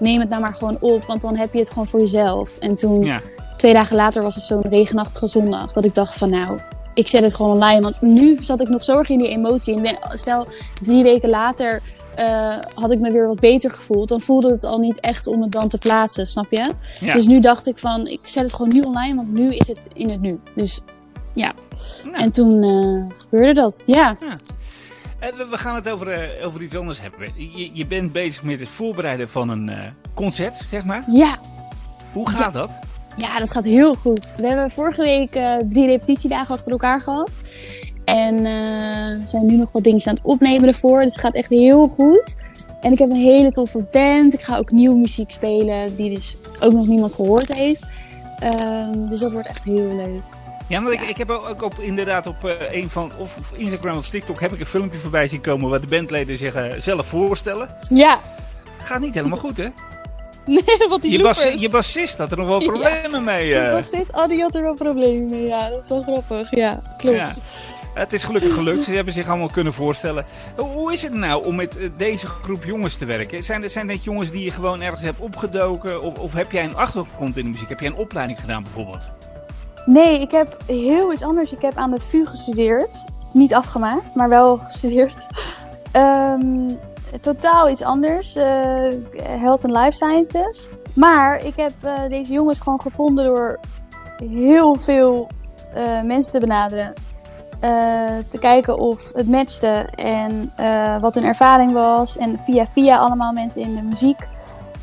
neem 0.01 0.21
het 0.21 0.29
nou 0.29 0.41
maar 0.41 0.55
gewoon 0.55 0.77
op, 0.81 1.05
want 1.05 1.23
dan 1.23 1.37
heb 1.37 1.53
je 1.53 1.59
het 1.59 1.69
gewoon 1.69 1.87
voor 1.87 2.01
jezelf. 2.01 2.59
En 2.59 2.77
toen, 2.77 3.05
ja. 3.05 3.21
twee 3.57 3.73
dagen 3.73 3.97
later, 3.97 4.23
was 4.23 4.35
het 4.35 4.45
zo'n 4.45 4.63
regenachtige 4.63 5.27
zondag. 5.27 5.73
Dat 5.73 5.85
ik 5.85 5.95
dacht 5.95 6.15
van, 6.15 6.31
nou, 6.31 6.61
ik 6.95 7.09
zet 7.09 7.23
het 7.23 7.35
gewoon 7.35 7.53
online. 7.53 7.81
Want 7.81 8.01
nu 8.01 8.37
zat 8.41 8.61
ik 8.61 8.69
nog 8.69 8.85
zorg 8.85 9.09
in 9.09 9.19
die 9.19 9.29
emotie. 9.29 9.83
En 9.83 10.19
stel, 10.19 10.47
drie 10.83 11.03
weken 11.03 11.29
later 11.29 11.83
uh, 12.19 12.57
had 12.75 12.91
ik 12.91 12.99
me 12.99 13.13
weer 13.13 13.27
wat 13.27 13.41
beter 13.41 13.71
gevoeld. 13.71 14.09
Dan 14.09 14.21
voelde 14.21 14.51
het 14.51 14.65
al 14.65 14.79
niet 14.79 15.01
echt 15.01 15.27
om 15.27 15.43
het 15.43 15.53
dan 15.53 15.69
te 15.69 15.79
plaatsen, 15.79 16.27
snap 16.27 16.47
je? 16.51 16.73
Ja. 17.01 17.13
Dus 17.13 17.27
nu 17.27 17.41
dacht 17.41 17.67
ik 17.67 17.79
van, 17.79 18.07
ik 18.07 18.21
zet 18.23 18.43
het 18.43 18.53
gewoon 18.53 18.73
nu 18.75 18.79
online, 18.79 19.15
want 19.15 19.33
nu 19.33 19.55
is 19.55 19.67
het 19.67 19.81
in 19.93 20.11
het 20.11 20.21
nu. 20.21 20.39
Dus 20.55 20.81
ja. 21.35 21.53
En 22.13 22.31
toen 22.31 22.63
uh, 22.63 23.05
gebeurde 23.17 23.61
dat, 23.61 23.83
ja. 23.87 24.17
ja. 24.21 24.37
We 25.21 25.59
gaan 25.59 25.75
het 25.75 25.91
over, 25.91 26.39
uh, 26.39 26.47
over 26.47 26.63
iets 26.63 26.77
anders 26.77 27.01
hebben. 27.01 27.29
Je, 27.37 27.71
je, 27.73 27.87
bent 27.87 28.13
bezig 28.13 28.43
met 28.43 28.61
het 28.61 28.69
voorbereiden 28.69 29.29
van 29.29 29.49
een 29.49 29.71
concert, 30.15 30.63
zeg 30.71 30.85
maar. 30.85 31.05
Ja. 31.11 31.39
Hoe 32.13 32.29
gaat 32.29 32.39
ja. 32.39 32.51
dat? 32.51 32.71
Ja, 33.17 33.39
dat 33.39 33.51
gaat 33.51 33.65
heel 33.65 33.95
goed. 33.95 34.33
We 34.37 34.47
hebben 34.47 34.71
vorige 34.71 35.03
week 35.03 35.37
uh, 35.37 35.57
drie 35.69 35.87
repetitiedagen 35.87 36.55
achter 36.55 36.73
elkaar 36.73 37.01
gehad. 37.01 37.41
En 38.05 38.35
uh, 38.35 39.27
zijn 39.27 39.47
nu 39.47 39.57
nog 39.57 39.73
wat 39.73 39.85
dingen 39.85 40.07
aan 40.07 40.15
het 40.15 40.25
opnemen 40.25 40.69
ervoor. 40.69 41.03
Dus 41.03 41.13
het 41.13 41.21
gaat 41.21 41.35
echt 41.35 41.51
heel 41.51 41.89
goed. 41.89 42.37
En 42.81 42.93
ik 42.93 42.99
heb 42.99 43.11
een 43.11 43.23
hele 43.23 43.51
toffe 43.51 43.89
band. 43.93 44.35
Ik 44.35 44.43
ga 44.43 44.57
ook 44.57 44.71
nieuwe 44.71 44.99
muziek 44.99 45.31
spelen 45.31 45.97
die 45.97 46.15
dus 46.15 46.37
ook 46.61 46.73
nog 46.73 46.87
niemand 46.87 47.13
gehoord 47.13 47.57
heeft. 47.57 47.93
Um, 48.65 49.09
dus 49.09 49.21
dat 49.21 49.33
wordt 49.33 49.49
echt 49.49 49.65
heel 49.65 49.97
leuk. 49.97 50.40
Ja, 50.71 50.81
ja. 50.81 50.91
Ik, 50.91 51.01
ik 51.01 51.17
heb 51.17 51.31
ook 51.31 51.63
op, 51.63 51.75
inderdaad 51.79 52.27
op 52.27 52.45
uh, 52.45 52.53
een 52.73 52.91
van 52.91 53.13
of, 53.19 53.37
of 53.39 53.57
Instagram 53.57 53.97
of 53.97 54.09
TikTok 54.09 54.41
heb 54.41 54.53
ik 54.53 54.61
een 54.61 54.67
filmpje 54.67 54.99
voorbij 54.99 55.29
zien 55.29 55.41
komen 55.41 55.71
waar 55.71 55.81
de 55.81 55.87
bandleden 55.87 56.39
zich 56.39 56.57
uh, 56.57 56.65
zelf 56.79 57.07
voorstellen. 57.07 57.69
Ja. 57.89 58.21
Gaat 58.83 59.01
niet 59.01 59.15
helemaal 59.15 59.39
goed, 59.39 59.57
hè? 59.57 59.69
Nee, 60.47 60.89
wat 60.89 61.03
die 61.03 61.11
je, 61.11 61.23
bas, 61.23 61.43
je 61.57 61.71
bassist 61.71 62.19
had 62.19 62.31
er 62.31 62.37
nog 62.37 62.47
wel 62.47 62.59
problemen 62.59 63.11
ja. 63.11 63.21
mee. 63.21 63.49
Uh. 63.49 63.65
De 63.65 63.71
bassist, 63.71 64.17
oh, 64.17 64.29
die 64.29 64.41
had 64.41 64.55
er 64.55 64.63
wel 64.63 64.75
problemen 64.75 65.29
mee. 65.29 65.47
Ja, 65.47 65.69
dat 65.69 65.83
is 65.83 65.89
wel 65.89 66.03
grappig. 66.03 66.51
Ja, 66.51 66.81
klopt. 66.97 67.17
Ja. 67.17 67.31
Het 67.95 68.13
is 68.13 68.25
gelukkig 68.25 68.55
gelukt. 68.55 68.83
Ze 68.83 68.93
hebben 68.93 69.15
zich 69.15 69.29
allemaal 69.29 69.49
kunnen 69.49 69.73
voorstellen. 69.73 70.25
Hoe 70.57 70.93
is 70.93 71.03
het 71.03 71.13
nou 71.13 71.45
om 71.45 71.55
met 71.55 71.91
deze 71.97 72.27
groep 72.27 72.65
jongens 72.65 72.97
te 72.97 73.05
werken? 73.05 73.45
Zijn, 73.45 73.71
zijn 73.71 73.87
dit 73.87 74.05
jongens 74.05 74.31
die 74.31 74.45
je 74.45 74.51
gewoon 74.51 74.81
ergens 74.81 75.03
hebt 75.03 75.21
opgedoken? 75.21 76.03
Of, 76.03 76.19
of 76.19 76.33
heb 76.33 76.53
jij 76.53 76.65
een 76.65 76.77
achtergrond 76.77 77.37
in 77.37 77.45
de 77.45 77.51
muziek? 77.51 77.69
Heb 77.69 77.81
jij 77.81 77.89
een 77.89 77.97
opleiding 77.97 78.41
gedaan 78.41 78.63
bijvoorbeeld? 78.63 79.09
Nee, 79.87 80.21
ik 80.21 80.31
heb 80.31 80.57
heel 80.67 81.13
iets 81.13 81.23
anders. 81.23 81.53
Ik 81.53 81.63
heb 81.63 81.77
aan 81.77 81.91
de 81.91 82.01
VU 82.01 82.27
gestudeerd. 82.27 83.05
Niet 83.33 83.55
afgemaakt, 83.55 84.15
maar 84.15 84.29
wel 84.29 84.59
gestudeerd. 84.71 85.27
Um, 85.97 86.79
totaal 87.21 87.71
iets 87.71 87.83
anders. 87.83 88.37
Uh, 88.37 88.45
health 89.23 89.65
and 89.65 89.77
Life 89.77 89.93
Sciences. 89.93 90.69
Maar 90.95 91.45
ik 91.45 91.57
heb 91.57 91.73
eh, 91.83 92.09
deze 92.09 92.33
jongens 92.33 92.61
gewoon 92.61 92.81
gevonden 92.81 93.25
door 93.25 93.61
heel 94.25 94.75
veel 94.75 95.29
eh, 95.75 96.03
mensen 96.03 96.33
te 96.33 96.47
benaderen. 96.47 96.95
Eh, 97.61 98.07
te 98.29 98.39
kijken 98.39 98.79
of 98.79 99.13
het 99.13 99.29
matchte 99.29 99.89
en 99.95 100.53
eh, 100.57 101.01
wat 101.01 101.15
hun 101.15 101.25
ervaring 101.25 101.73
was. 101.73 102.17
En 102.17 102.41
via 102.45 102.67
via 102.67 102.97
allemaal 102.97 103.33
mensen 103.33 103.63
in 103.63 103.75
de 103.75 103.89
muziek. 103.89 104.29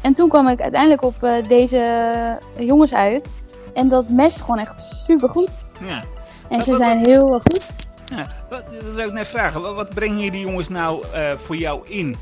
En 0.01 0.13
toen 0.13 0.29
kwam 0.29 0.47
ik 0.47 0.61
uiteindelijk 0.61 1.01
op 1.01 1.23
eh, 1.23 1.47
deze 1.47 2.37
jongens 2.57 2.93
uit. 2.93 3.29
En 3.77 3.89
dat 3.89 4.09
matcht 4.09 4.41
gewoon 4.41 4.59
echt 4.59 4.79
super 4.79 5.29
goed. 5.29 5.49
Ja. 5.85 6.03
En 6.49 6.61
ze 6.61 6.75
zijn 6.75 7.05
heel 7.05 7.27
goed. 7.39 7.87
ja. 8.05 8.25
Wat, 8.49 8.63
dat 8.83 8.93
wil 8.93 9.07
ik 9.07 9.13
net 9.13 9.27
vragen. 9.27 9.61
Wat, 9.61 9.75
wat 9.75 9.89
brengen 9.89 10.31
die 10.31 10.39
jongens 10.41 10.67
nou 10.67 11.05
eh, 11.13 11.31
voor 11.43 11.55
jou 11.55 11.87
in 11.89 12.15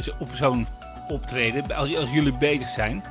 zo- 0.00 0.12
op 0.18 0.28
zo'n 0.32 0.66
optreden? 1.08 1.76
Als, 1.76 1.96
als 1.96 2.10
jullie 2.10 2.32
bezig 2.36 2.68
zijn? 2.68 3.02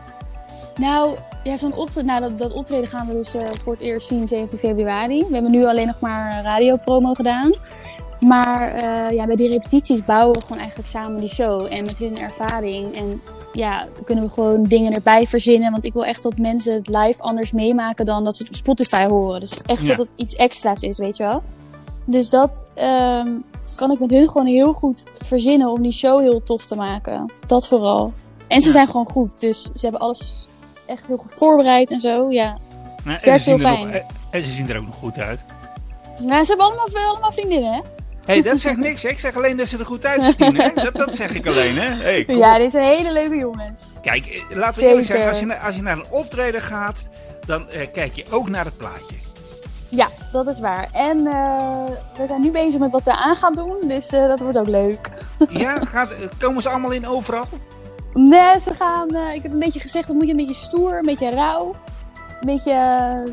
Nou, 0.75 1.18
ja, 1.44 1.58
zo'n 1.58 1.74
optreden, 1.74 2.06
nou, 2.06 2.22
dat, 2.22 2.38
dat 2.38 2.54
optreden 2.54 2.90
gaan 2.90 3.08
we 3.08 3.14
dus 3.14 3.34
eh, 3.34 3.44
voor 3.64 3.74
het 3.74 3.82
eerst 3.82 4.08
zien 4.08 4.28
17 4.28 4.58
februari. 4.60 5.20
We 5.28 5.34
hebben 5.34 5.52
nu 5.52 5.66
alleen 5.66 5.88
nog 5.88 6.00
maar 6.00 6.44
radiopromo 6.44 7.14
gedaan. 7.14 7.54
Maar 8.28 8.84
ja, 9.14 9.25
bij 9.25 9.36
die 9.36 9.50
repetities 9.50 10.06
bouwen 10.06 10.36
we 10.36 10.42
gewoon 10.42 10.58
eigenlijk 10.60 10.90
samen 10.90 11.20
die 11.20 11.30
show. 11.30 11.62
En 11.70 11.84
met 11.84 11.98
hun 11.98 12.18
ervaring. 12.20 12.96
En 12.96 13.22
ja, 13.55 13.79
dan 13.95 14.03
kunnen 14.03 14.24
we 14.24 14.29
gewoon 14.29 14.63
dingen 14.63 14.93
erbij 14.93 15.27
verzinnen. 15.27 15.71
Want 15.71 15.85
ik 15.85 15.93
wil 15.93 16.03
echt 16.05 16.24
dat 16.24 16.38
mensen 16.38 16.74
het 16.74 16.88
live 16.88 17.21
anders 17.21 17.51
meemaken 17.51 18.05
dan 18.05 18.24
dat 18.24 18.35
ze 18.35 18.43
het 18.43 18.51
op 18.51 18.57
Spotify 18.57 19.05
horen. 19.05 19.39
Dus 19.39 19.62
echt 19.62 19.81
Ja. 19.81 19.88
dat 19.88 19.97
het 19.97 20.09
iets 20.15 20.35
extra's 20.35 20.81
is, 20.81 20.97
weet 20.97 21.17
je 21.17 21.24
wel. 21.24 21.41
Dus 22.05 22.29
dat 22.29 22.65
ehm, 22.74 23.27
kan 23.75 23.91
ik 23.91 24.00
met 24.00 24.09
hun 24.09 24.27
gewoon 24.29 24.47
heel 24.47 24.74
goed 24.74 25.03
verzinnen 25.24 25.67
om 25.69 25.81
die 25.81 25.91
show 25.91 26.19
heel 26.21 26.43
tof 26.43 26.65
te 26.65 26.75
maken. 26.75 27.31
Dat 27.47 27.67
vooral. 27.67 28.12
En 28.47 28.62
ze 28.62 28.71
zijn 28.71 28.88
gewoon 28.88 29.09
goed. 29.09 29.39
Dus 29.39 29.62
ze 29.62 29.79
hebben 29.81 30.00
alles 30.00 30.47
echt 30.85 31.05
heel 31.07 31.17
goed 31.17 31.31
voorbereid 31.31 31.91
en 31.91 32.00
zo. 32.00 32.31
Ja, 32.31 32.57
Nou, 33.03 33.17
en, 33.17 33.25
werkt 33.25 33.45
heel 33.45 33.57
fijn. 33.57 33.85
nog, 33.91 34.01
en- 34.31 34.43
ze 34.43 34.51
zien 34.51 34.69
er 34.69 34.77
ook 34.79 34.85
nog 34.85 34.95
goed 34.95 35.17
uit. 35.17 35.39
ja 36.27 36.43
ze 36.43 36.47
hebben 36.50 36.65
allemaal, 36.65 36.88
allemaal 37.12 37.31
vriendinnen, 37.31 37.71
hè? 37.74 37.79
Hé, 38.25 38.34
hey, 38.34 38.41
dat 38.41 38.60
zegt 38.60 38.77
niks. 38.77 39.03
hè. 39.03 39.10
Ik 39.10 39.20
zeg 39.20 39.36
alleen 39.36 39.58
dat 39.58 39.67
ze 39.67 39.77
er 39.77 39.86
goed 39.86 40.05
uitzien. 40.05 40.55
Hè? 40.62 40.70
Dat, 40.84 40.94
dat 40.94 41.15
zeg 41.15 41.34
ik 41.36 41.48
alleen. 41.48 41.77
Hè? 41.77 42.03
Hey, 42.03 42.24
Ja, 42.27 42.58
dit 42.58 42.72
zijn 42.72 42.86
hele 42.86 43.12
leuke 43.12 43.36
jongens. 43.36 44.00
Kijk, 44.01 44.25
eh, 44.25 44.55
laten 44.58 44.82
we 44.82 44.88
eerlijk 44.88 45.05
zeggen. 45.08 45.29
Als 45.29 45.39
je, 45.39 45.46
naar, 45.46 45.58
als 45.60 45.75
je 45.75 45.82
naar 45.82 45.98
een 45.98 46.05
optreden 46.12 46.62
gaat, 46.62 47.03
dan 47.46 47.70
eh, 47.70 47.88
kijk 47.94 48.13
je 48.13 48.25
ook 48.32 48.50
naar 48.50 48.65
het 48.65 48.77
plaatje. 48.77 49.15
Ja, 49.89 50.08
dat 50.32 50.48
is 50.48 50.60
waar. 50.60 50.88
En 50.94 51.27
eh, 51.27 51.86
we 52.17 52.25
zijn 52.27 52.41
nu 52.41 52.51
bezig 52.51 52.79
met 52.79 52.91
wat 52.91 53.03
ze 53.03 53.15
aan 53.15 53.36
gaan 53.36 53.53
doen. 53.53 53.88
Dus 53.88 54.08
dat 54.10 54.39
wordt 54.39 54.58
ook 54.58 54.67
leuk. 54.67 55.10
Ja, 55.48 55.79
gaat, 55.79 56.15
komen 56.39 56.62
ze 56.62 56.70
allemaal 56.70 56.91
in 56.91 57.08
overal? 57.08 57.46
Nee, 58.13 58.60
ze 58.60 58.74
gaan... 58.74 59.15
ik 59.34 59.41
heb 59.44 59.51
een 59.51 59.60
beetje 59.60 59.79
gezegd, 59.79 60.08
dat 60.08 60.15
moet 60.15 60.25
je 60.25 60.32
een 60.32 60.38
beetje 60.38 60.65
stoer, 60.65 60.98
een 60.98 61.05
beetje 61.05 61.29
rauw. 61.29 61.75
Een 62.39 62.46
beetje, 62.55 62.74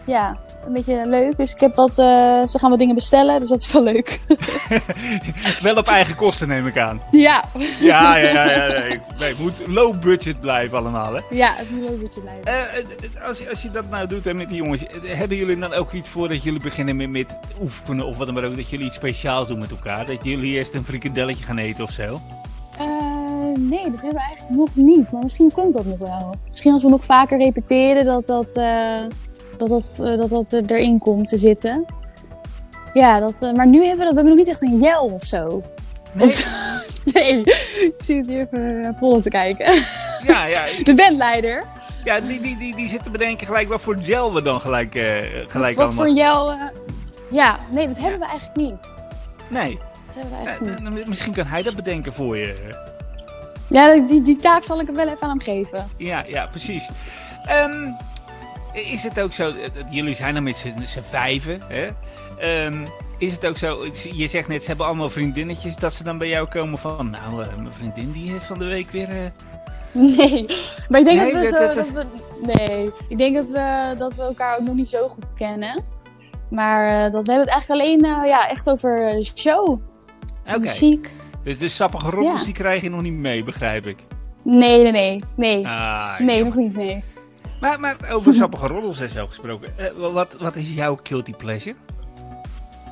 ja, 0.06 0.36
een 0.66 0.72
beetje 0.72 1.02
leuk. 1.06 1.36
Dus 1.36 1.52
ik 1.52 1.60
heb 1.60 1.74
wat... 1.74 1.90
eh, 1.98 2.44
ze 2.46 2.58
gaan 2.58 2.70
wat 2.70 2.78
dingen 2.78 2.94
bestellen, 2.94 3.40
dus 3.40 3.48
dat 3.48 3.58
is 3.58 3.72
wel 3.72 3.82
leuk. 3.82 4.20
Wel 5.62 5.76
op 5.76 5.86
eigen 5.86 6.14
kosten 6.16 6.48
neem 6.48 6.66
ik 6.66 6.78
aan. 6.78 7.00
ja. 7.10 7.44
Ja, 7.80 8.16
ja, 8.16 8.28
ja. 8.30 8.66
ja. 8.66 8.82
Nee, 9.18 9.28
het 9.28 9.38
moet 9.38 9.62
low 9.66 10.00
budget 10.00 10.40
blijven 10.40 10.78
allemaal. 10.78 11.14
Hè? 11.14 11.20
Ja, 11.30 11.52
het 11.54 11.70
moet 11.70 11.88
dat 11.88 12.14
je 12.14 12.20
blijft. 12.20 12.40
Eh, 12.44 12.78
eh, 12.78 13.28
als, 13.28 13.38
je- 13.38 13.50
als 13.50 13.62
je 13.62 13.70
dat 13.70 13.90
nou 13.90 14.06
doet 14.06 14.24
hè, 14.24 14.34
met 14.34 14.48
die 14.48 14.56
jongens, 14.56 14.82
hebben 15.06 15.36
jullie 15.36 15.56
dan 15.56 15.72
ook 15.72 15.92
iets 15.92 16.08
voor 16.08 16.28
dat 16.28 16.42
jullie 16.42 16.62
beginnen 16.62 16.96
met, 16.96 17.10
met 17.10 17.36
oefenen 17.62 18.06
of 18.06 18.16
wat 18.16 18.26
dan 18.26 18.34
maar 18.34 18.44
ook, 18.44 18.56
dat 18.56 18.68
jullie 18.68 18.86
iets 18.86 18.94
speciaals 18.94 19.48
doen 19.48 19.58
met 19.58 19.70
elkaar? 19.70 20.06
Dat 20.06 20.18
jullie 20.22 20.52
eerst 20.52 20.74
een 20.74 20.84
frikandelletje 20.84 21.44
gaan 21.44 21.58
eten 21.58 21.84
of 21.84 21.90
zo? 21.90 22.20
Nee, 23.58 23.82
dat 23.82 24.00
hebben 24.00 24.10
we 24.20 24.26
eigenlijk 24.26 24.56
nog 24.56 24.68
niet. 24.74 25.12
Maar 25.12 25.22
misschien 25.22 25.52
komt 25.52 25.74
dat 25.74 25.84
nog 25.84 25.98
wel. 25.98 26.34
Misschien 26.48 26.72
als 26.72 26.82
we 26.82 26.88
nog 26.88 27.04
vaker 27.04 27.38
repeteren, 27.38 28.04
dat 28.04 28.26
dat, 28.26 28.56
dat, 29.68 29.90
dat, 29.96 30.08
eh, 30.08 30.16
dat, 30.18 30.28
dat 30.28 30.52
er- 30.52 30.64
erin 30.76 30.98
komt 30.98 31.28
te 31.28 31.36
zitten. 31.38 31.84
Ja, 32.92 33.18
dat, 33.20 33.42
eh, 33.42 33.52
maar 33.52 33.66
nu 33.66 33.78
hebben 33.84 33.98
we, 33.98 34.04
dat, 34.04 34.08
we 34.14 34.14
hebben 34.20 34.36
nog 34.36 34.36
niet 34.36 34.48
echt 34.48 34.62
een 34.62 34.78
jel 34.80 35.04
of 35.04 35.22
zo. 35.24 35.62
Nee? 36.12 36.26
Of 36.26 36.32
zo. 36.32 36.48
nee, 37.14 37.40
ik 37.40 37.94
zit 38.02 38.26
hier 38.26 38.40
even 38.40 38.80
naar 38.80 38.94
Polle 38.94 39.20
te 39.20 39.28
kijken. 39.30 39.74
Ja, 40.26 40.44
ja, 40.44 40.64
De 40.84 40.94
bandleider. 40.94 41.62
ja 42.04 42.20
die, 42.20 42.40
die, 42.40 42.56
die, 42.58 42.76
die 42.76 42.88
zitten 42.88 43.12
bedenken 43.12 43.46
gelijk 43.46 43.68
wat 43.68 43.80
voor 43.80 43.96
gel 44.02 44.34
we 44.34 44.42
dan 44.42 44.60
gelijk, 44.60 44.94
eh, 44.94 45.04
gelijk 45.48 45.76
Wat 45.76 45.86
allemaal... 45.86 46.04
voor 46.06 46.14
jel... 46.14 46.50
eh, 46.50 46.58
ja, 47.30 47.56
nee, 47.70 47.86
dat 47.86 47.98
hebben 47.98 48.20
we 48.20 48.26
eigenlijk 48.26 48.58
niet. 48.70 48.94
Nee, 49.48 49.78
Dat 50.06 50.14
hebben 50.14 50.32
we 50.32 50.38
Eh, 50.42 50.46
eigenlijk 50.48 50.90
niet. 50.90 51.02
eh, 51.02 51.06
misschien 51.08 51.32
kan 51.32 51.46
hij 51.46 51.62
dat 51.62 51.74
bedenken 51.76 52.12
voor 52.12 52.36
je. 52.38 52.74
Ja, 53.68 53.98
die, 53.98 54.22
die 54.22 54.36
taak 54.36 54.64
zal 54.64 54.80
ik 54.80 54.86
hem 54.86 54.96
wel 54.96 55.08
even 55.08 55.22
aan 55.22 55.28
hem 55.28 55.40
geven. 55.40 55.86
Ja, 55.96 56.24
ja, 56.26 56.46
precies. 56.46 56.88
Ehm, 57.46 57.88
is 58.72 59.02
het 59.04 59.20
ook 59.20 59.32
zo, 59.32 59.48
eh, 59.50 59.54
jullie 59.90 60.14
zijn 60.14 60.36
er 60.36 60.42
met 60.42 60.56
z'n 60.84 61.00
vijven, 61.02 61.60
hè? 61.68 61.88
Ehm, 62.38 62.86
is 63.18 63.32
het 63.32 63.46
ook 63.46 63.56
zo, 63.56 63.84
je 64.12 64.28
zegt 64.28 64.48
net, 64.48 64.62
ze 64.62 64.68
hebben 64.68 64.86
allemaal 64.86 65.10
vriendinnetjes, 65.10 65.76
dat 65.76 65.92
ze 65.92 66.04
dan 66.04 66.18
bij 66.18 66.28
jou 66.28 66.48
komen 66.48 66.78
van, 66.78 67.10
nou, 67.10 67.42
eh, 67.42 67.56
mijn 67.56 67.72
vriendin 67.74 68.12
die 68.12 68.30
heeft 68.30 68.44
van 68.44 68.58
de 68.58 68.64
week 68.64 68.90
weer... 68.90 69.08
eh, 69.08 69.16
Nee, 69.94 70.46
maar 70.88 71.00
ik 71.00 71.06
denk 71.06 71.20
Nee, 71.20 71.32
dat 71.32 71.42
we 71.42 71.46
zo... 71.48 71.56
dat- 71.66 71.74
Dat 71.74 71.90
we, 71.90 72.06
nee, 72.42 72.90
ik 73.08 73.18
denk 73.18 73.36
dat 73.36 73.50
we, 73.50 73.94
dat 73.98 74.14
we 74.14 74.22
elkaar 74.22 74.58
ook 74.58 74.64
nog 74.66 74.74
niet 74.74 74.88
zo 74.88 75.08
goed 75.08 75.34
kennen. 75.34 75.84
Maar 76.50 77.10
dat 77.10 77.26
we 77.26 77.32
hebben 77.32 77.52
het 77.54 77.64
eigenlijk 77.66 77.80
alleen 78.02 78.26
ja, 78.28 78.48
echt 78.48 78.70
over 78.70 79.10
de 79.10 79.30
show, 79.34 79.78
muziek. 80.58 81.10
dus 81.42 81.58
de 81.58 81.68
sappige 81.68 82.22
Ja. 82.22 82.44
die 82.44 82.52
krijg 82.52 82.82
je 82.82 82.90
nog 82.90 83.02
niet 83.02 83.12
mee, 83.12 83.44
begrijp 83.44 83.86
ik. 83.86 83.98
Nee, 84.44 84.82
nee, 84.82 84.92
nee. 84.92 85.20
Nee, 85.36 85.66
Ah, 85.68 86.18
nee 86.18 86.44
nog 86.44 86.54
niet, 86.54 86.76
nee. 86.76 87.04
Maar, 87.62 87.80
maar 87.80 87.96
over 88.10 88.34
sappige 88.34 88.66
roddels 88.66 89.00
en 89.00 89.10
zo 89.10 89.26
gesproken, 89.26 89.78
eh, 89.78 89.86
wat, 90.12 90.36
wat 90.40 90.56
is 90.56 90.74
jouw 90.74 90.98
guilty 91.02 91.32
pleasure? 91.32 91.74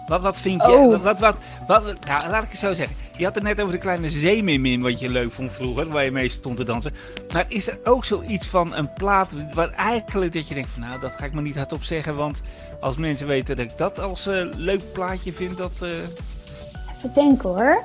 Wat, 0.09 0.21
wat 0.21 0.37
vind 0.37 0.63
je, 0.67 0.73
Oh. 0.73 1.03
wat, 1.03 1.19
wat, 1.21 1.39
wat, 1.67 1.83
nou, 1.85 2.29
laat 2.31 2.43
ik 2.43 2.51
het 2.51 2.59
zo 2.59 2.75
zeggen. 2.75 2.97
Je 3.17 3.25
had 3.25 3.35
het 3.35 3.45
net 3.45 3.61
over 3.61 3.73
de 3.73 3.81
kleine 3.81 4.09
zeemeermin 4.11 4.83
wat 4.83 4.99
je 5.01 5.09
leuk 5.09 5.33
vond 5.33 5.53
vroeger, 5.53 5.89
waar 5.89 6.05
je 6.05 6.11
mee 6.11 6.29
stond 6.29 6.57
te 6.57 6.65
dansen. 6.65 6.93
Maar 7.35 7.45
is 7.49 7.69
er 7.69 7.79
ook 7.85 8.05
zoiets 8.05 8.47
van 8.47 8.75
een 8.75 8.93
plaat 8.93 9.53
waar 9.55 9.71
eigenlijk 9.71 10.33
dat 10.33 10.49
je 10.49 10.55
denkt 10.55 10.71
van 10.71 10.81
nou, 10.83 11.01
dat 11.01 11.13
ga 11.13 11.25
ik 11.25 11.33
maar 11.33 11.43
niet 11.43 11.57
hardop 11.57 11.83
zeggen, 11.83 12.17
want 12.17 12.43
als 12.81 12.97
mensen 12.97 13.27
weten 13.27 13.57
dat 13.57 13.71
ik 13.71 13.77
dat 13.79 13.99
als 14.01 14.27
eh, 14.27 14.43
leuk 14.57 14.93
plaatje 14.93 15.33
vind, 15.33 15.57
dat... 15.57 15.73
eh, 15.81 15.89
Even 16.97 17.13
denken 17.15 17.49
hoor. 17.49 17.83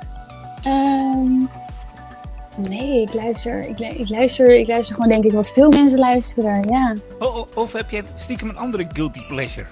Ehm, 0.62 1.40
nee, 2.62 3.00
ik 3.02 3.14
luister, 3.14 3.60
ik, 3.68 3.78
lu- 3.78 3.86
ik, 3.86 4.08
luister, 4.08 4.50
ik 4.50 4.66
luister 4.68 4.94
gewoon 4.96 5.10
denk 5.10 5.24
ik 5.24 5.32
wat 5.32 5.50
veel 5.52 5.70
mensen 5.70 5.98
luisteren, 5.98 6.58
ja. 6.70 6.94
o- 7.18 7.24
o- 7.26 7.46
of 7.60 7.72
heb 7.72 7.90
je 7.90 8.02
stiekem 8.18 8.48
een 8.48 8.56
andere 8.56 8.86
guilty 8.92 9.26
pleasure? 9.26 9.66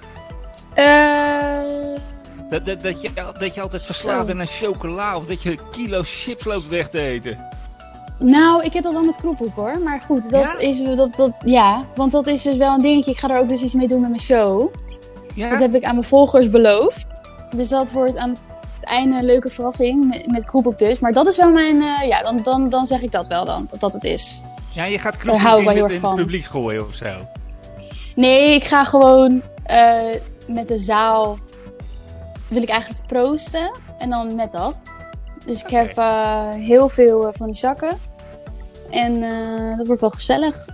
Eh, 0.74 1.98
Dat, 2.50 2.64
dat, 2.64 2.80
dat, 2.80 3.02
je, 3.02 3.10
dat 3.38 3.54
je 3.54 3.60
altijd 3.60 3.82
verslaafd 3.82 4.26
bent 4.26 4.40
aan 4.40 4.46
chocola 4.46 5.16
of 5.16 5.26
dat 5.26 5.42
je 5.42 5.58
kilo 5.70 6.00
chips 6.04 6.44
loopt 6.44 6.68
weg 6.68 6.88
te 6.88 7.00
eten. 7.00 7.38
nou, 8.18 8.64
ik 8.64 8.72
heb 8.72 8.82
dat 8.84 8.92
wel 8.92 9.02
met 9.02 9.16
kroephoek 9.16 9.54
hoor. 9.54 9.78
Maar 9.78 10.00
goed, 10.00 10.30
dat 10.30 10.40
Ja? 10.42 10.58
is 10.58 10.82
dat, 10.82 11.14
dat, 11.16 11.30
ja, 11.44 11.84
want 11.94 12.12
dat 12.12 12.26
is 12.26 12.42
dus 12.42 12.56
wel 12.56 12.74
een 12.74 12.82
dingetje. 12.82 13.10
Ik 13.10 13.18
ga 13.18 13.30
er 13.30 13.38
ook 13.40 13.48
dus 13.48 13.62
iets 13.62 13.74
mee 13.74 13.88
doen 13.88 14.00
met 14.00 14.08
mijn 14.10 14.22
show. 14.22 14.74
Ja? 15.34 15.50
Dat 15.50 15.60
heb 15.62 15.74
ik 15.74 15.84
aan 15.84 15.94
mijn 15.94 16.06
volgers 16.06 16.50
beloofd. 16.50 17.20
Dus 17.56 17.68
dat 17.68 17.92
wordt 17.92 18.16
aan 18.16 18.36
het 18.84 18.92
einde 18.92 19.18
een 19.18 19.24
leuke 19.24 19.48
verrassing 19.48 20.06
met, 20.06 20.26
met 20.30 20.44
Kroephoek 20.44 20.78
dus. 20.78 20.98
Maar 20.98 21.12
dat 21.12 21.26
is 21.26 21.36
wel 21.36 21.50
mijn, 21.50 21.82
eh, 21.82 22.08
ja, 22.08 22.22
dan, 22.22 22.42
dan, 22.42 22.68
dan 22.68 22.86
zeg 22.86 23.02
ik 23.02 23.12
dat 23.12 23.28
wel 23.28 23.44
dan, 23.44 23.66
dat 23.70 23.80
dat 23.80 23.92
het 23.92 24.04
is. 24.04 24.42
Ja, 24.74 24.84
je 24.84 24.98
gaat 24.98 25.22
wel 25.22 25.34
in, 25.34 25.40
erg 25.68 25.92
in 25.92 26.04
het 26.04 26.14
publiek 26.14 26.44
gooien 26.44 26.86
of 26.86 26.94
zo. 26.94 27.26
Nee, 28.14 28.54
ik 28.54 28.64
ga 28.64 28.84
gewoon 28.84 29.42
eh, 29.64 30.14
met 30.46 30.68
de 30.68 30.78
zaal, 30.78 31.38
wil 32.48 32.62
ik 32.62 32.68
eigenlijk 32.68 33.06
proosten. 33.06 33.70
En 33.98 34.10
dan 34.10 34.34
met 34.34 34.52
dat. 34.52 34.94
Dus 35.46 35.62
ik 35.62 35.70
heb 35.70 35.98
eh, 35.98 36.48
heel 36.50 36.88
veel 36.88 37.32
van 37.32 37.46
die 37.46 37.56
zakken. 37.56 37.98
En 38.90 39.20
dat 39.76 39.86
wordt 39.86 40.00
wel 40.00 40.10
gezellig. 40.10 40.68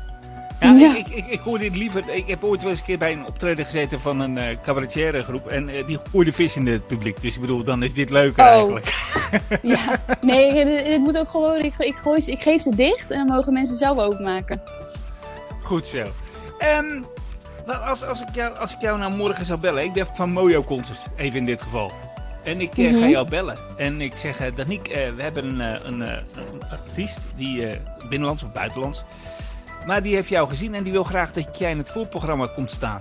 Ja, 0.60 0.72
Ja. 0.72 0.96
Ik, 0.96 1.08
ik, 1.08 1.26
ik 1.26 1.38
hoor 1.40 1.58
dit 1.58 1.76
liever. 1.76 2.02
Ik 2.08 2.26
heb 2.28 2.44
ooit 2.44 2.60
wel 2.62 2.70
eens 2.70 2.80
een 2.80 2.86
keer 2.86 2.98
bij 2.98 3.12
een 3.12 3.26
optreden 3.26 3.64
gezeten 3.64 4.00
van 4.00 4.20
een 4.20 4.36
uh, 4.36 4.44
cabaretière 4.64 5.20
groep. 5.20 5.48
En 5.48 5.68
eh, 5.68 5.86
die 5.86 5.98
gooide 6.10 6.32
vis 6.32 6.56
in 6.56 6.66
het 6.66 6.86
publiek. 6.86 7.22
Dus 7.22 7.34
ik 7.34 7.40
bedoel, 7.40 7.64
dan 7.64 7.82
is 7.82 7.94
dit 7.94 8.10
leuker 8.10 8.44
Oh. 8.44 8.50
eigenlijk. 8.50 8.94
Ja, 9.62 9.78
nee, 10.20 10.52
dit, 10.64 10.84
dit 10.84 10.98
moet 10.98 11.18
ook 11.18 11.28
gewoon, 11.28 11.58
ik, 11.60 11.74
ik, 11.78 11.96
gooi, 11.96 12.22
ik 12.26 12.42
geef 12.42 12.62
ze 12.62 12.74
dicht 12.74 13.10
en 13.10 13.26
dan 13.26 13.36
mogen 13.36 13.52
mensen 13.52 13.76
zelf 13.76 13.98
openmaken. 13.98 14.62
Goed 15.62 15.86
zo. 15.86 16.02
Ehm, 16.58 17.02
wel, 17.66 17.76
als, 17.76 18.04
als, 18.04 18.20
ik 18.20 18.28
jou, 18.34 18.56
als 18.58 18.72
ik 18.74 18.80
jou 18.80 18.98
nou 18.98 19.12
morgen 19.16 19.46
zou 19.46 19.58
bellen. 19.58 19.84
Ik 19.84 19.92
ben 19.92 20.06
van 20.14 20.30
Mojo 20.32 20.64
Concert, 20.64 20.98
even 21.16 21.38
in 21.38 21.46
dit 21.46 21.62
geval. 21.62 21.92
En 22.42 22.60
ik 22.60 22.78
eh, 22.78 22.90
ga 22.90 22.96
Mhm. 22.98 23.08
jou 23.08 23.28
bellen. 23.28 23.56
En 23.76 24.00
ik 24.00 24.16
zeg, 24.16 24.40
uh, 24.40 24.46
Daniek, 24.54 24.88
uh, 24.88 24.94
we 25.08 25.22
hebben 25.22 25.44
een, 25.60 25.86
een, 25.86 26.00
een 26.00 26.62
artiest, 26.70 27.18
die 27.36 27.66
binnenlands 28.08 28.42
of 28.42 28.52
buitenlands. 28.52 29.04
Maar 29.86 30.02
die 30.02 30.14
heeft 30.14 30.28
jou 30.28 30.48
gezien 30.48 30.74
en 30.74 30.82
die 30.82 30.92
wil 30.92 31.04
graag 31.04 31.32
dat 31.32 31.58
jij 31.58 31.70
in 31.70 31.78
het 31.78 31.90
voorprogramma 31.90 32.46
komt 32.54 32.70
staan. 32.70 32.98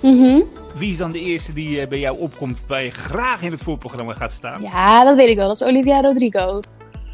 Mhm. 0.00 0.40
Wie 0.74 0.92
is 0.92 0.98
dan 0.98 1.10
de 1.10 1.20
eerste 1.20 1.52
die 1.52 1.80
uh, 1.80 1.88
bij 1.88 1.98
jou 1.98 2.18
opkomt, 2.18 2.58
waar 2.66 2.82
je 2.82 2.90
graag 2.90 3.42
in 3.42 3.50
het 3.50 3.62
voorprogramma 3.62 4.12
gaat 4.12 4.32
staan? 4.32 4.62
Ja, 4.62 5.04
dat 5.04 5.16
weet 5.16 5.28
ik 5.28 5.36
wel. 5.36 5.46
Dat 5.46 5.60
is 5.60 5.66
Olivia 5.66 6.00
Rodrigo. 6.00 6.60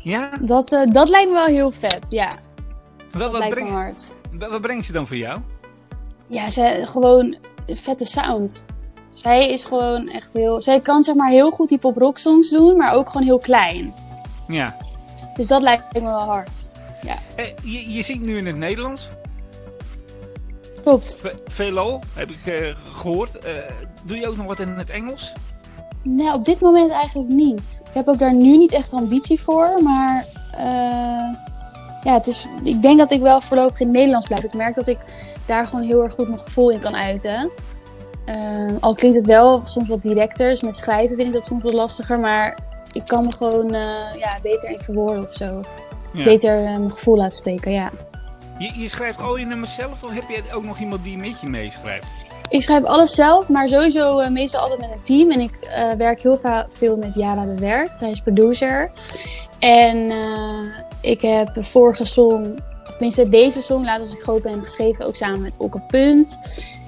Ja? 0.02 0.31
Dat, 0.40 0.73
uh, 0.73 0.93
dat 0.93 1.09
lijkt 1.09 1.29
me 1.29 1.35
wel 1.35 1.47
heel 1.47 1.71
vet, 1.71 2.07
ja. 2.09 2.29
Wel, 3.12 3.31
dat 3.31 3.49
breng, 3.49 3.71
hard. 3.71 4.14
Wat 4.38 4.61
brengt 4.61 4.87
ze 4.87 4.93
dan 4.93 5.07
voor 5.07 5.17
jou? 5.17 5.38
Ja, 6.26 6.50
ze, 6.50 6.81
gewoon 6.85 7.37
vette 7.67 8.05
sound. 8.05 8.64
Zij 9.11 9.49
is 9.49 9.64
gewoon 9.64 10.09
echt 10.09 10.33
heel... 10.33 10.61
Zij 10.61 10.81
kan 10.81 11.02
zeg 11.02 11.14
maar 11.14 11.31
heel 11.31 11.50
goed 11.50 11.69
die 11.69 11.79
pop-rock 11.79 12.19
songs 12.19 12.50
doen, 12.50 12.76
maar 12.76 12.95
ook 12.95 13.11
gewoon 13.11 13.26
heel 13.26 13.38
klein. 13.38 13.95
Ja. 14.49 14.76
Dus 15.35 15.49
dat 15.49 15.62
lijkt 15.62 15.93
me 15.93 16.00
wel 16.00 16.21
hard. 16.21 16.71
Ja. 17.02 17.19
Eh, 17.37 17.47
je, 17.62 17.92
je 17.92 18.02
zingt 18.02 18.25
nu 18.25 18.38
in 18.38 18.47
het 18.47 18.57
Nederlands. 18.57 19.09
Klopt. 20.83 21.16
Ve 21.21 21.42
veelal, 21.45 22.00
heb 22.14 22.30
ik 22.30 22.47
uh, 22.47 22.76
gehoord. 22.92 23.47
Uh, 23.47 23.52
doe 24.04 24.16
je 24.16 24.28
ook 24.28 24.37
nog 24.37 24.47
wat 24.47 24.59
in 24.59 24.69
het 24.69 24.90
Engels? 24.90 25.33
Nee, 26.02 26.33
op 26.33 26.45
dit 26.45 26.61
moment 26.61 26.90
eigenlijk 26.90 27.30
niet. 27.30 27.83
Ik 27.88 27.95
heb 27.95 28.09
ook 28.09 28.19
daar 28.19 28.35
nu 28.35 28.57
niet 28.57 28.73
echt 28.73 28.92
ambitie 28.92 29.40
voor, 29.40 29.83
maar 29.83 30.25
uh, 30.59 31.37
ja, 32.02 32.12
het 32.12 32.26
is, 32.26 32.47
ik 32.62 32.83
denk 32.83 32.99
dat 32.99 33.11
ik 33.11 33.21
wel 33.21 33.40
voorlopig 33.40 33.80
in 33.80 33.87
het 33.87 33.97
Nederlands 33.97 34.26
blijf. 34.26 34.45
Ik 34.45 34.54
merk 34.54 34.75
dat 34.75 34.88
ik 34.88 34.99
daar 35.47 35.66
gewoon 35.66 35.85
heel 35.85 36.02
erg 36.02 36.14
goed 36.14 36.28
mijn 36.28 36.40
gevoel 36.40 36.71
in 36.71 36.80
kan 36.80 36.97
uiten. 36.97 37.50
Uh, 38.26 38.73
al 38.80 38.95
klinkt 38.95 39.16
het 39.16 39.26
wel 39.26 39.61
soms 39.64 39.88
wat 39.88 40.02
directer, 40.02 40.50
dus 40.50 40.62
met 40.62 40.75
schrijven 40.75 41.16
vind 41.16 41.28
ik 41.28 41.35
dat 41.35 41.47
soms 41.47 41.62
wat 41.62 41.73
lastiger, 41.73 42.21
maar 42.21 42.59
ik 42.92 43.02
kan 43.07 43.23
me 43.23 43.33
gewoon 43.33 43.75
uh, 43.75 44.12
ja, 44.12 44.38
beter 44.42 44.71
in 44.71 44.78
verwoorden 44.83 45.26
of 45.26 45.33
zo. 45.33 45.61
Ja. 46.12 46.25
Beter 46.25 46.62
mijn 46.62 46.90
gevoel 46.93 47.17
laten 47.17 47.37
spreken, 47.37 47.73
ja. 47.73 47.90
Je, 48.59 48.73
je 48.81 48.88
schrijft 48.88 49.21
al 49.21 49.37
je 49.37 49.47
nummers 49.47 49.75
zelf 49.75 50.05
of 50.05 50.12
heb 50.12 50.25
je 50.29 50.55
ook 50.55 50.64
nog 50.64 50.79
iemand 50.79 51.05
die 51.05 51.17
met 51.17 51.40
je 51.40 51.47
meeschrijft? 51.47 52.12
Ik 52.49 52.62
schrijf 52.62 52.85
alles 52.85 53.14
zelf, 53.14 53.49
maar 53.49 53.69
sowieso 53.69 54.21
uh, 54.21 54.29
meestal 54.29 54.61
altijd 54.61 54.81
met 54.81 54.90
een 54.90 55.05
team. 55.05 55.31
En 55.31 55.40
ik 55.40 55.50
uh, 55.62 55.93
werk 55.93 56.23
heel 56.23 56.38
veel 56.69 56.97
met 56.97 57.14
Jara 57.14 57.45
de 57.45 57.55
Wert. 57.55 58.00
Hij 58.00 58.11
is 58.11 58.21
producer. 58.21 58.90
En 59.59 59.97
uh, 59.97 60.67
ik 61.00 61.21
heb 61.21 61.64
vorige 61.64 62.05
song, 62.05 62.59
of 62.83 62.90
tenminste 62.90 63.29
deze 63.29 63.62
song, 63.62 63.85
Laat 63.85 64.00
als 64.00 64.14
ik 64.14 64.21
groot 64.21 64.43
ben, 64.43 64.61
geschreven 64.61 65.07
ook 65.07 65.17
samen 65.17 65.43
met 65.43 65.57
Okke 65.57 65.81
Punt. 65.88 66.38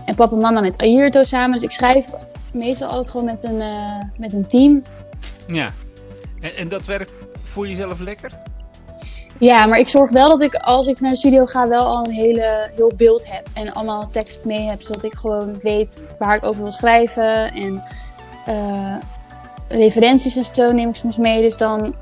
En 0.04 0.14
papa 0.14 0.34
en 0.34 0.40
mama 0.40 0.60
met 0.60 0.78
Ayrto 0.78 1.24
samen. 1.24 1.52
Dus 1.52 1.62
ik 1.62 1.70
schrijf 1.70 2.10
meestal 2.52 2.88
altijd 2.88 3.10
gewoon 3.10 3.26
met 3.26 3.44
een, 3.44 3.62
met 4.18 4.32
een 4.32 4.46
team. 4.46 4.82
Ja, 5.46 5.70
en, 6.40 6.56
en 6.56 6.68
dat 6.68 6.84
werkt 6.84 7.12
voor 7.42 7.68
jezelf 7.68 8.00
lekker? 8.00 8.30
Ja, 9.42 9.66
maar 9.66 9.78
ik 9.78 9.88
zorg 9.88 10.10
wel 10.10 10.28
dat 10.28 10.42
ik 10.42 10.54
als 10.54 10.86
ik 10.86 11.00
naar 11.00 11.10
de 11.10 11.16
studio 11.16 11.46
ga 11.46 11.68
wel 11.68 11.82
al 11.82 12.06
een 12.06 12.12
hele, 12.12 12.70
heel 12.74 12.92
beeld 12.96 13.30
heb. 13.30 13.48
En 13.54 13.72
allemaal 13.72 14.08
tekst 14.10 14.44
mee 14.44 14.60
heb, 14.60 14.82
zodat 14.82 15.04
ik 15.04 15.14
gewoon 15.14 15.58
weet 15.62 16.00
waar 16.18 16.36
ik 16.36 16.44
over 16.44 16.62
wil 16.62 16.72
schrijven. 16.72 17.52
En 17.52 17.82
uh, 18.48 18.94
referenties 19.68 20.36
en 20.36 20.54
zo 20.54 20.72
neem 20.72 20.88
ik 20.88 20.94
soms 20.94 21.18
mee. 21.18 21.40
Dus 21.40 21.56
dan, 21.56 21.94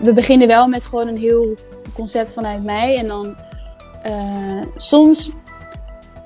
we, 0.00 0.12
beginnen 0.12 0.48
wel 0.48 0.68
met 0.68 0.84
gewoon 0.84 1.08
een 1.08 1.18
heel 1.18 1.54
concept 1.94 2.32
vanuit 2.32 2.64
mij. 2.64 2.96
En 2.96 3.06
dan 3.06 3.36
uh, 4.06 4.62
soms 4.76 5.30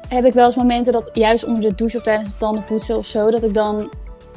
heb 0.09 0.25
ik 0.25 0.33
wel 0.33 0.47
eens 0.47 0.57
momenten 0.57 0.93
dat 0.93 1.11
juist 1.13 1.45
onder 1.45 1.63
de 1.63 1.75
douche 1.75 1.97
of 1.97 2.03
tijdens 2.03 2.29
het 2.29 2.39
tandenpoetsen 2.39 2.97
of 2.97 3.07
zo, 3.07 3.31
dat 3.31 3.43
ik 3.43 3.55
dan 3.55 3.91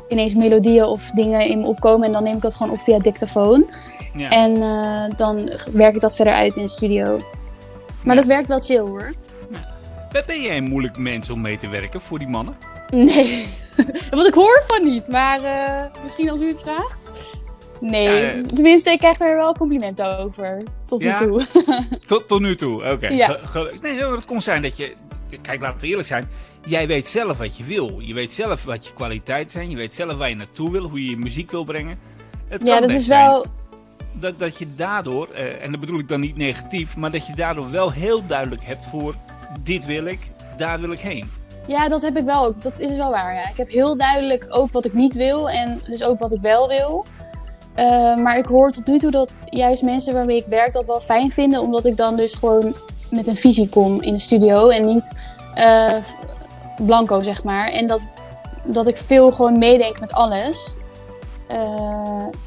ineens 0.07 0.33
melodieën 0.33 0.85
of 0.85 1.11
dingen 1.11 1.47
in 1.47 1.59
me 1.59 1.65
opkomen. 1.65 2.07
En 2.07 2.13
dan 2.13 2.23
neem 2.23 2.35
ik 2.35 2.41
dat 2.41 2.53
gewoon 2.53 2.73
op 2.73 2.81
via 2.81 2.99
dictafoon. 2.99 3.69
Ja. 4.13 4.29
En 4.29 4.55
uh, 4.55 5.17
dan 5.17 5.51
werk 5.71 5.95
ik 5.95 6.01
dat 6.01 6.15
verder 6.15 6.33
uit 6.33 6.55
in 6.55 6.63
de 6.63 6.69
studio. 6.69 7.17
Maar 8.03 8.15
ja. 8.15 8.21
dat 8.21 8.25
werkt 8.25 8.47
wel 8.47 8.59
chill 8.59 8.79
hoor. 8.79 9.13
Ja. 10.11 10.23
Ben 10.25 10.41
jij 10.41 10.57
een 10.57 10.69
moeilijk 10.69 10.97
mens 10.97 11.29
om 11.29 11.41
mee 11.41 11.57
te 11.57 11.67
werken 11.67 12.01
voor 12.01 12.19
die 12.19 12.27
mannen? 12.27 12.55
Nee, 12.89 13.47
want 14.09 14.27
ik 14.27 14.33
hoor 14.33 14.63
van 14.67 14.83
niet. 14.83 15.07
Maar 15.07 15.43
uh, 15.43 16.03
misschien 16.03 16.29
als 16.29 16.41
u 16.41 16.47
het 16.47 16.61
vraagt. 16.61 16.99
Nee, 17.79 18.25
ja, 18.25 18.43
tenminste, 18.45 18.91
ik 18.91 18.97
krijg 18.97 19.19
er 19.19 19.35
wel 19.35 19.53
complimenten 19.53 20.17
over. 20.17 20.63
Tot 20.85 20.99
nu 20.99 21.11
toe. 21.11 21.45
tot, 22.07 22.27
tot 22.27 22.41
nu 22.41 22.55
toe, 22.55 22.91
oké. 22.91 22.91
Okay. 23.55 23.79
Nee, 23.81 24.03
het 24.03 24.25
kon 24.25 24.41
zijn 24.41 24.61
dat 24.61 24.77
je. 24.77 24.93
Kijk, 25.41 25.61
laten 25.61 25.79
we 25.79 25.87
eerlijk 25.87 26.07
zijn. 26.07 26.29
Jij 26.67 26.87
weet 26.87 27.07
zelf 27.07 27.37
wat 27.37 27.57
je 27.57 27.63
wil. 27.63 27.99
Je 27.99 28.13
weet 28.13 28.33
zelf 28.33 28.63
wat 28.63 28.85
je 28.85 28.93
kwaliteiten 28.93 29.51
zijn. 29.51 29.69
Je 29.69 29.75
weet 29.75 29.93
zelf 29.93 30.17
waar 30.17 30.29
je 30.29 30.35
naartoe 30.35 30.71
wil, 30.71 30.83
hoe 30.83 31.03
je 31.03 31.09
je 31.09 31.17
muziek 31.17 31.51
wil 31.51 31.63
brengen. 31.63 31.99
Het 32.47 32.63
ja, 32.63 32.79
dat 32.79 32.89
is 32.89 33.07
wel. 33.07 33.45
Dat, 34.13 34.39
dat 34.39 34.57
je 34.57 34.67
daardoor, 34.75 35.27
uh, 35.31 35.63
en 35.63 35.71
dat 35.71 35.79
bedoel 35.79 35.99
ik 35.99 36.07
dan 36.07 36.19
niet 36.19 36.37
negatief, 36.37 36.95
maar 36.95 37.11
dat 37.11 37.27
je 37.27 37.35
daardoor 37.35 37.71
wel 37.71 37.91
heel 37.91 38.25
duidelijk 38.25 38.63
hebt 38.65 38.85
voor 38.85 39.15
dit 39.63 39.85
wil 39.85 40.05
ik, 40.05 40.19
daar 40.57 40.79
wil 40.79 40.91
ik 40.91 40.99
heen. 40.99 41.29
Ja, 41.67 41.87
dat 41.87 42.01
heb 42.01 42.17
ik 42.17 42.23
wel 42.23 42.45
ook. 42.45 42.61
Dat 42.61 42.79
is 42.79 42.95
wel 42.95 43.09
waar. 43.09 43.33
Ja. 43.33 43.49
Ik 43.49 43.57
heb 43.57 43.69
heel 43.69 43.97
duidelijk 43.97 44.45
ook 44.49 44.71
wat 44.71 44.85
ik 44.85 44.93
niet 44.93 45.15
wil 45.15 45.49
en 45.49 45.81
dus 45.85 46.03
ook 46.03 46.19
wat 46.19 46.31
ik 46.31 46.41
wel 46.41 46.67
wil. 46.67 47.05
Uh, 47.77 48.15
maar 48.15 48.37
ik 48.37 48.45
hoor 48.45 48.71
tot 48.71 48.87
nu 48.87 48.99
toe 48.99 49.11
dat 49.11 49.39
juist 49.49 49.83
mensen 49.83 50.13
waarmee 50.13 50.37
ik 50.37 50.45
werk 50.49 50.73
dat 50.73 50.85
wel 50.85 51.01
fijn 51.01 51.31
vinden, 51.31 51.61
omdat 51.61 51.85
ik 51.85 51.97
dan 51.97 52.15
dus 52.15 52.33
gewoon 52.33 52.75
met 53.11 53.27
een 53.27 53.35
visie 53.35 53.69
kom 53.69 54.01
in 54.01 54.13
de 54.13 54.19
studio 54.19 54.69
en 54.69 54.85
niet 54.85 55.13
uh, 55.57 55.93
blanco, 56.81 57.21
zeg 57.21 57.43
maar. 57.43 57.67
En 57.67 57.87
dat, 57.87 58.05
dat 58.63 58.87
ik 58.87 58.97
veel 58.97 59.31
gewoon 59.31 59.57
meedenk 59.57 59.99
met 59.99 60.11
alles. 60.13 60.75
Uh, 61.51 61.57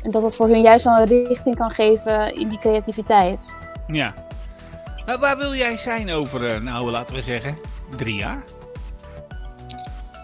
en 0.02 0.10
dat 0.10 0.22
dat 0.22 0.36
voor 0.36 0.48
hun 0.48 0.60
juist 0.60 0.84
wel 0.84 0.98
een 0.98 1.24
richting 1.26 1.56
kan 1.56 1.70
geven 1.70 2.34
in 2.34 2.48
die 2.48 2.58
creativiteit. 2.58 3.56
Ja. 3.86 4.14
Maar 5.06 5.18
waar 5.18 5.36
wil 5.36 5.54
jij 5.54 5.76
zijn 5.76 6.12
over, 6.12 6.62
nou 6.62 6.90
laten 6.90 7.14
we 7.14 7.22
zeggen, 7.22 7.54
drie 7.96 8.14
jaar? 8.14 8.42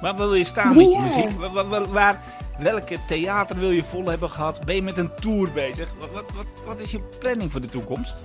Waar 0.01 0.17
wil 0.17 0.35
je 0.35 0.45
staan 0.45 0.73
drie 0.73 0.89
met 0.89 1.03
je 1.03 1.09
jaar. 1.09 1.17
muziek? 1.17 1.41
Waar, 1.41 1.69
waar, 1.69 1.89
waar, 1.89 2.21
welke 2.59 2.99
theater 3.07 3.59
wil 3.59 3.71
je 3.71 3.83
vol 3.83 4.07
hebben 4.07 4.31
gehad? 4.31 4.65
Ben 4.65 4.75
je 4.75 4.83
met 4.83 4.97
een 4.97 5.11
tour 5.11 5.53
bezig? 5.53 5.89
Wat, 6.01 6.11
wat, 6.11 6.25
wat, 6.35 6.47
wat 6.67 6.79
is 6.79 6.91
je 6.91 7.01
planning 7.19 7.53
voor 7.53 7.61
de 7.61 7.69
toekomst? 7.69 8.17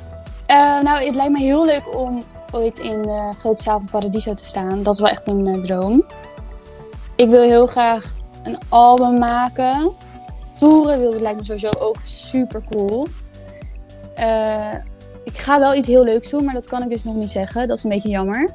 Uh, 0.51 0.81
nou, 0.81 1.05
het 1.05 1.15
lijkt 1.15 1.31
me 1.31 1.39
heel 1.39 1.65
leuk 1.65 1.95
om 1.95 2.23
ooit 2.51 2.79
in 2.79 3.01
de 3.01 3.33
grote 3.37 3.63
zaal 3.63 3.77
van 3.77 3.87
Paradiso 3.91 4.33
te 4.33 4.45
staan. 4.45 4.83
Dat 4.83 4.93
is 4.93 4.99
wel 4.99 5.09
echt 5.09 5.31
een 5.31 5.45
uh, 5.45 5.61
droom. 5.61 6.03
Ik 7.15 7.29
wil 7.29 7.41
heel 7.41 7.67
graag 7.67 8.15
een 8.43 8.57
album 8.69 9.17
maken. 9.17 9.91
Toeren 10.53 10.99
wil, 10.99 11.11
lijkt 11.19 11.39
me 11.39 11.45
sowieso 11.45 11.69
ook 11.79 11.95
super 12.03 12.63
cool. 12.69 13.05
Uh, 14.19 14.73
ik 15.23 15.37
ga 15.37 15.59
wel 15.59 15.75
iets 15.75 15.87
heel 15.87 16.03
leuks 16.03 16.29
doen, 16.29 16.43
maar 16.43 16.53
dat 16.53 16.65
kan 16.65 16.83
ik 16.83 16.89
dus 16.89 17.03
nog 17.03 17.15
niet 17.15 17.31
zeggen. 17.31 17.67
Dat 17.67 17.77
is 17.77 17.83
een 17.83 17.89
beetje 17.89 18.09
jammer. 18.09 18.49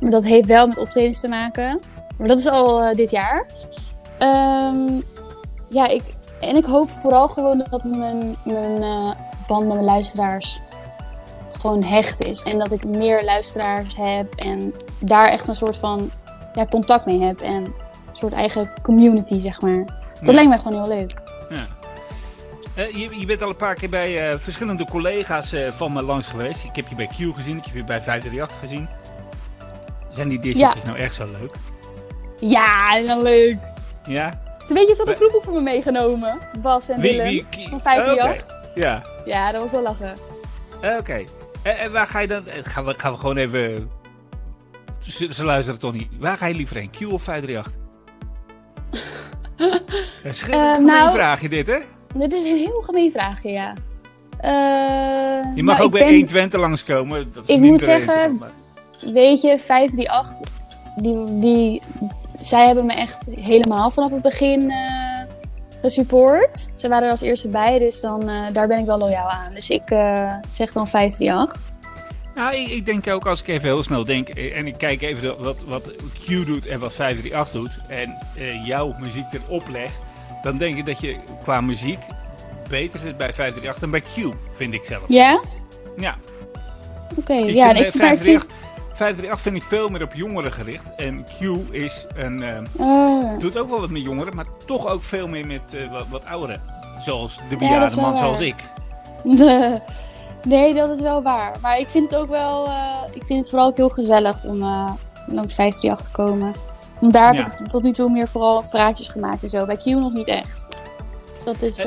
Maar 0.00 0.10
dat 0.10 0.24
heeft 0.24 0.46
wel 0.46 0.66
met 0.66 0.78
optredens 0.78 1.20
te 1.20 1.28
maken. 1.28 1.80
Maar 2.18 2.28
dat 2.28 2.38
is 2.38 2.48
al 2.48 2.94
dit 2.94 3.10
jaar. 3.10 3.46
Um, 4.18 5.02
ja, 5.68 5.88
ik, 5.88 6.02
en 6.40 6.56
ik 6.56 6.64
hoop 6.64 6.90
vooral 6.90 7.28
gewoon 7.28 7.64
dat 7.70 7.84
mijn, 7.84 8.36
mijn 8.44 8.80
band 9.46 9.64
met 9.64 9.74
mijn 9.74 9.84
luisteraars 9.84 10.60
gewoon 11.62 11.84
hecht 11.84 12.20
is. 12.20 12.42
En 12.42 12.58
dat 12.58 12.72
ik 12.72 12.84
meer 12.84 13.24
luisteraars 13.24 13.96
heb 13.96 14.34
en 14.34 14.74
daar 14.98 15.28
echt 15.28 15.48
een 15.48 15.54
soort 15.56 15.76
van 15.76 16.10
ja, 16.54 16.66
contact 16.66 17.06
mee 17.06 17.20
heb. 17.20 17.40
En 17.40 17.64
een 17.64 17.72
soort 18.12 18.32
eigen 18.32 18.70
community, 18.82 19.38
zeg 19.38 19.60
maar. 19.60 19.84
Dat 19.84 20.20
ja. 20.20 20.32
lijkt 20.32 20.48
mij 20.48 20.58
gewoon 20.58 20.84
heel 20.84 20.96
leuk. 20.96 21.20
Ja. 21.50 21.66
Uh, 22.76 22.90
je, 22.90 23.18
je, 23.18 23.26
bent 23.26 23.42
al 23.42 23.48
een 23.48 23.56
paar 23.56 23.74
keer 23.74 23.88
bij 23.88 24.32
uh, 24.32 24.38
verschillende 24.38 24.86
collega's 24.86 25.54
uh, 25.54 25.70
van 25.70 25.92
me 25.92 26.02
langs 26.02 26.28
geweest. 26.28 26.64
Ik 26.64 26.76
heb 26.76 26.88
je 26.88 26.94
bij 26.94 27.06
Q 27.06 27.16
gezien, 27.16 27.56
ik 27.56 27.64
heb 27.64 27.74
je 27.74 27.84
bij 27.84 28.02
538 28.02 28.58
gezien. 28.58 28.88
Zijn 30.08 30.28
die 30.28 30.40
discjes 30.40 30.74
ja. 30.74 30.86
nou 30.86 30.98
echt 30.98 31.14
zo 31.14 31.24
leuk? 31.24 31.54
Ja, 32.40 33.02
wel 33.06 33.22
leuk. 33.22 33.56
Ja? 34.08 34.40
Ze 34.66 34.74
weet 34.74 34.88
je, 34.88 34.94
ze 34.94 35.02
had 35.02 35.08
een 35.08 35.28
groep 35.28 35.42
voor 35.44 35.52
me 35.52 35.60
meegenomen. 35.60 36.38
Bas 36.62 36.88
en 36.88 37.00
wie, 37.00 37.10
Willem 37.10 37.26
wie, 37.26 37.68
van 37.68 37.80
538. 37.80 38.44
Okay. 38.44 38.62
Ja. 38.74 39.02
Ja, 39.24 39.52
dat 39.52 39.62
was 39.62 39.70
wel 39.70 39.82
lachen. 39.82 40.14
Oké. 40.76 40.96
Okay. 40.98 41.26
En, 41.62 41.78
en, 41.78 41.92
waar 41.92 42.06
ga 42.06 42.18
je 42.18 42.26
dan... 42.26 42.42
Gaan 42.62 42.84
we, 42.84 42.94
gaan 42.96 43.12
we 43.12 43.18
gewoon 43.18 43.36
even... 43.36 43.90
Ze, 44.98 45.34
ze 45.34 45.44
luisteren 45.44 45.80
toch 45.80 45.92
niet. 45.92 46.08
Waar 46.18 46.36
ga 46.36 46.46
je 46.46 46.54
liever 46.54 46.76
heen? 46.76 46.90
Q 46.90 47.12
of 47.12 47.22
538? 47.22 47.80
Dat 50.22 50.32
is 50.32 50.42
uh, 50.48 50.72
een 50.76 50.84
nou, 50.84 51.10
vraagje 51.10 51.48
dit, 51.48 51.66
hè? 51.66 51.78
Dit 52.14 52.32
is 52.32 52.44
een 52.44 52.56
heel 52.56 52.80
gemeen 52.80 53.10
vraagje, 53.10 53.50
ja. 53.50 53.74
Uh, 54.44 55.56
je 55.56 55.62
mag 55.62 55.74
nou, 55.74 55.86
ook 55.86 55.92
bij 55.92 56.00
ben, 56.00 56.14
120 56.14 56.60
langskomen. 56.60 57.32
Dat 57.32 57.48
is 57.48 57.54
ik 57.54 57.60
moet 57.60 57.80
zeggen, 57.80 58.36
maar... 58.38 58.50
weet 59.12 59.40
je, 59.40 59.58
538, 59.58 60.58
die, 60.96 61.38
die, 61.40 61.82
zij 62.38 62.66
hebben 62.66 62.86
me 62.86 62.92
echt 62.92 63.26
helemaal 63.34 63.90
vanaf 63.90 64.10
het 64.10 64.22
begin 64.22 64.62
uh, 64.62 65.01
gesupport. 65.82 66.70
Ze 66.74 66.88
waren 66.88 67.04
er 67.04 67.10
als 67.10 67.20
eerste 67.20 67.48
bij, 67.48 67.78
dus 67.78 68.00
dan, 68.00 68.28
uh, 68.28 68.46
daar 68.52 68.68
ben 68.68 68.78
ik 68.78 68.86
wel 68.86 68.98
loyaal 68.98 69.28
aan. 69.28 69.54
Dus 69.54 69.70
ik 69.70 69.90
uh, 69.90 70.34
zeg 70.46 70.72
dan 70.72 70.88
538. 70.88 71.80
Nou, 72.34 72.56
ik, 72.56 72.68
ik, 72.68 72.86
denk 72.86 73.08
ook 73.08 73.26
als 73.26 73.40
ik 73.40 73.48
even 73.48 73.68
heel 73.68 73.82
snel 73.82 74.04
denk 74.04 74.28
en 74.28 74.66
ik 74.66 74.78
kijk 74.78 75.02
even 75.02 75.42
wat, 75.42 75.56
wat 75.64 75.96
Q 76.24 76.26
doet 76.26 76.66
en 76.66 76.80
wat 76.80 76.92
538 76.92 77.50
doet 77.52 77.70
en 77.88 78.18
uh, 78.38 78.66
jouw 78.66 78.94
muziek 79.00 79.32
erop 79.32 79.68
leg, 79.68 79.90
dan 80.42 80.58
denk 80.58 80.76
ik 80.76 80.86
dat 80.86 81.00
je 81.00 81.16
qua 81.42 81.60
muziek 81.60 81.98
beter 82.68 82.98
zit 82.98 83.16
bij 83.16 83.34
538 83.34 83.78
dan 83.80 83.90
bij 83.90 84.00
Q, 84.00 84.34
vind 84.56 84.74
ik 84.74 84.84
zelf. 84.84 85.04
Ja? 85.08 85.40
Ja. 85.96 86.16
Oké, 87.10 87.20
okay, 87.20 87.54
ja. 87.54 87.70
Ik 87.70 87.90
538, 87.90 88.46
538 88.94 89.40
vind 89.40 89.56
ik 89.56 89.62
veel 89.62 89.88
meer 89.88 90.02
op 90.02 90.14
jongeren 90.14 90.52
gericht. 90.52 90.94
En 90.96 91.24
Q 91.24 91.40
is 91.70 92.06
een, 92.14 92.42
uh, 92.42 92.58
oh. 92.76 93.38
doet 93.38 93.58
ook 93.58 93.68
wel 93.68 93.80
wat 93.80 93.90
met 93.90 94.02
jongeren, 94.02 94.34
maar 94.36 94.46
toch 94.66 94.86
ook 94.86 95.02
veel 95.02 95.28
meer 95.28 95.46
met 95.46 95.62
uh, 95.74 95.92
wat, 95.92 96.08
wat 96.08 96.24
ouderen. 96.24 96.60
Zoals 97.00 97.38
de 97.48 97.56
bejaarde 97.56 97.94
ja, 97.94 98.00
man 98.00 98.16
zoals 98.16 98.40
ik. 98.40 98.54
Nee, 100.44 100.74
dat 100.74 100.88
is 100.90 101.00
wel 101.00 101.22
waar. 101.22 101.52
Maar 101.60 101.78
ik 101.78 101.88
vind 101.88 102.10
het 102.10 102.20
ook 102.20 102.28
wel, 102.28 102.66
uh, 102.66 102.96
ik 103.12 103.24
vind 103.24 103.38
het 103.38 103.48
vooral 103.48 103.68
ook 103.68 103.76
heel 103.76 103.88
gezellig 103.88 104.44
om 104.44 104.58
langs 104.58 105.54
538 105.54 106.04
te 106.04 106.10
komen. 106.10 106.52
Want 107.00 107.12
daar 107.12 107.34
heb 107.34 107.46
ik 107.46 107.52
tot 107.52 107.82
nu 107.82 107.92
toe 107.92 108.10
meer 108.10 108.28
vooral 108.28 108.64
praatjes 108.70 109.08
gemaakt 109.08 109.42
en 109.42 109.48
zo. 109.48 109.66
Bij 109.66 109.76
Q 109.76 109.84
nog 109.84 110.12
niet 110.12 110.28
echt. 110.28 110.92
Dus 111.34 111.44
dat 111.44 111.62
is... 111.62 111.84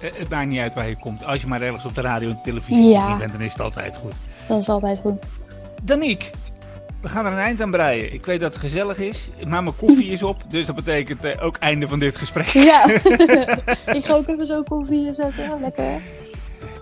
Het 0.00 0.28
maakt 0.28 0.48
niet 0.48 0.60
uit 0.60 0.74
waar 0.74 0.88
je 0.88 0.96
komt. 0.98 1.24
Als 1.24 1.40
je 1.40 1.46
maar 1.46 1.62
ergens 1.62 1.84
op 1.84 1.94
de 1.94 2.00
radio 2.00 2.30
en 2.30 2.40
televisie 2.42 2.88
ja. 2.88 3.16
bent, 3.16 3.32
dan 3.32 3.40
is 3.40 3.52
het 3.52 3.60
altijd 3.60 3.96
goed. 3.96 4.14
Dat 4.48 4.60
is 4.60 4.68
altijd 4.68 4.98
goed. 4.98 5.30
Danique, 5.82 6.30
we 7.02 7.08
gaan 7.08 7.26
er 7.26 7.32
een 7.32 7.38
eind 7.38 7.60
aan 7.60 7.70
breien. 7.70 8.12
Ik 8.12 8.26
weet 8.26 8.40
dat 8.40 8.52
het 8.52 8.60
gezellig 8.60 8.98
is, 8.98 9.28
maar 9.46 9.62
mijn 9.62 9.76
koffie 9.76 10.10
is 10.10 10.22
op. 10.22 10.42
Dus 10.48 10.66
dat 10.66 10.74
betekent 10.74 11.24
uh, 11.24 11.30
ook 11.40 11.56
einde 11.56 11.88
van 11.88 11.98
dit 11.98 12.16
gesprek. 12.16 12.46
Ja, 12.46 12.88
ik 13.98 14.04
ga 14.04 14.14
ook 14.14 14.28
even 14.28 14.46
zo 14.46 14.62
koffie 14.62 15.14
zetten. 15.14 15.60
Lekker. 15.60 16.00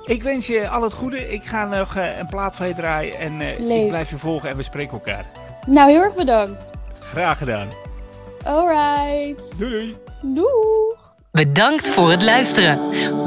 Ik 0.04 0.22
wens 0.22 0.46
je 0.46 0.68
al 0.68 0.82
het 0.82 0.92
goede. 0.92 1.32
Ik 1.32 1.44
ga 1.44 1.64
nog 1.64 1.96
uh, 1.96 2.18
een 2.18 2.26
plaat 2.26 2.56
van 2.56 2.66
je 2.68 2.74
draaien. 2.74 3.18
En 3.18 3.40
uh, 3.40 3.80
ik 3.80 3.88
blijf 3.88 4.10
je 4.10 4.18
volgen 4.18 4.48
en 4.48 4.56
we 4.56 4.62
spreken 4.62 4.92
elkaar. 4.92 5.24
Nou, 5.66 5.90
heel 5.90 6.02
erg 6.02 6.14
bedankt. 6.14 6.70
Graag 6.98 7.38
gedaan. 7.38 7.68
Alright. 8.44 9.58
Doei 9.58 9.70
doei. 9.70 9.96
Doeg. 10.22 11.14
Bedankt 11.32 11.90
voor 11.90 12.10
het 12.10 12.22
luisteren. 12.22 12.78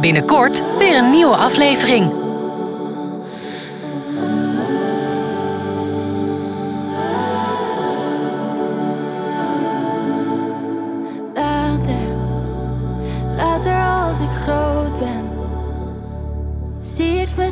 Binnenkort 0.02 0.78
weer 0.78 0.98
een 0.98 1.12
nieuwe 1.12 1.36
aflevering. 1.36 2.23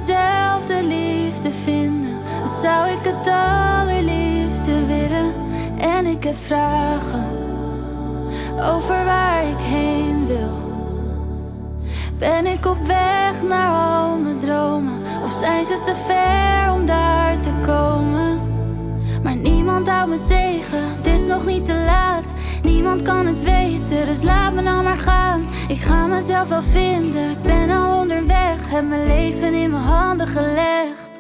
Mezelf 0.08 0.66
de 0.66 0.84
liefde 0.84 1.52
vinden. 1.52 2.22
Wat 2.40 2.50
zou 2.50 2.90
ik 2.90 3.04
het 3.04 3.28
allerliefste 3.28 4.86
willen? 4.86 5.34
En 5.78 6.06
ik 6.06 6.24
heb 6.24 6.36
vragen 6.36 7.26
over 8.62 9.06
waar 9.06 9.44
ik 9.44 9.60
heen 9.60 10.26
wil. 10.26 10.60
Ben 12.18 12.46
ik 12.46 12.66
op 12.66 12.78
weg 12.86 13.44
naar 13.44 13.72
al 13.72 14.18
mijn 14.18 14.40
dromen? 14.40 15.00
Of 15.24 15.32
zijn 15.32 15.66
ze 15.66 15.80
te 15.84 15.96
ver 15.96 16.74
om 16.74 16.86
daar 16.86 17.40
te 17.40 17.52
komen? 17.66 18.40
Maar 19.24 19.36
niemand 19.36 19.88
houdt 19.88 20.10
me 20.10 20.24
tegen, 20.24 20.80
het 20.98 21.08
is 21.08 21.26
nog 21.26 21.46
niet 21.46 21.66
te 21.66 21.84
laat. 21.86 22.26
Niemand 22.64 23.02
kan 23.02 23.26
het 23.26 23.44
weten, 23.44 24.06
dus 24.06 24.22
laat 24.22 24.54
me 24.54 24.62
nou 24.62 24.84
maar 24.84 24.98
gaan. 24.98 25.48
Ik 25.68 25.78
ga 25.78 26.06
mezelf 26.06 26.48
wel 26.48 26.62
vinden, 26.62 27.30
ik 27.30 27.42
ben 27.42 27.70
al 27.70 28.00
onderweg. 28.00 28.70
Heb 28.70 28.88
mijn 28.88 29.08
leven 29.08 29.54
in 29.54 29.72
mijn 29.72 29.84
handen 29.84 30.28
gelegd. 30.28 31.20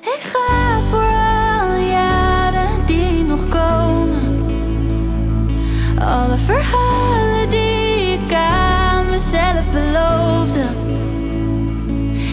Ik 0.00 0.20
ga 0.22 0.80
voor 0.90 1.12
alle 1.60 1.86
jaren 1.88 2.86
die 2.86 3.24
nog 3.24 3.48
komen. 3.48 4.48
Alle 5.98 6.36
verhalen 6.36 7.50
die 7.50 8.12
ik 8.12 8.32
aan 8.32 9.10
mezelf 9.10 9.70
beloofde. 9.72 10.66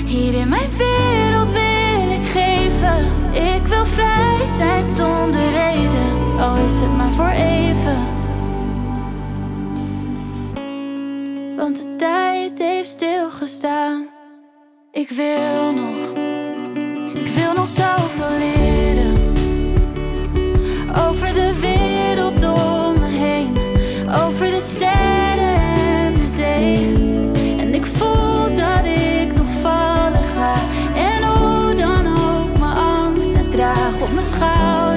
Hier 0.05 0.33
in 0.33 0.49
mijn 0.49 0.69
wereld 0.77 1.51
wil 1.51 2.11
ik 2.11 2.25
geven. 2.25 3.05
Ik 3.31 3.65
wil 3.67 3.85
vrij 3.85 4.45
zijn 4.57 4.85
zonder 4.85 5.51
reden, 5.51 6.39
al 6.39 6.55
is 6.55 6.79
het 6.79 6.97
maar 6.97 7.11
voor 7.11 7.29
even. 7.29 8.12
Want 11.63 11.82
de 11.82 11.95
tijd 11.95 12.60
heeft 12.60 12.89
stilgestaan. 12.89 14.08
Ik 14.91 15.10
wil 15.10 15.73
nog, 15.73 16.10
ik 17.13 17.28
wil 17.28 17.54
nog 17.54 17.67
zoveel 17.67 18.38
leren. 18.38 19.13
Over 21.08 21.34
de 21.34 21.60
wereld 21.60 22.43
om 22.43 22.99
me 22.99 23.08
heen, 23.08 23.58
over 24.26 24.52
de 24.52 24.62
sterren 24.62 25.56
en 25.76 26.13
de 26.13 26.26
zee. 26.26 26.93
En 27.58 27.73
ik 27.73 27.86
voel 27.86 28.56
dat 28.56 28.86
ik 28.86 29.36
nog 29.36 29.47
vallen 29.62 30.23
ga. 30.23 30.54
En 30.95 31.23
hoe 31.23 31.73
dan 31.73 32.08
ook 32.08 32.60
mijn 32.60 32.78
angsten 32.78 33.49
draag 33.49 34.02
op 34.02 34.12
mijn 34.12 34.26
schouders. 34.26 34.92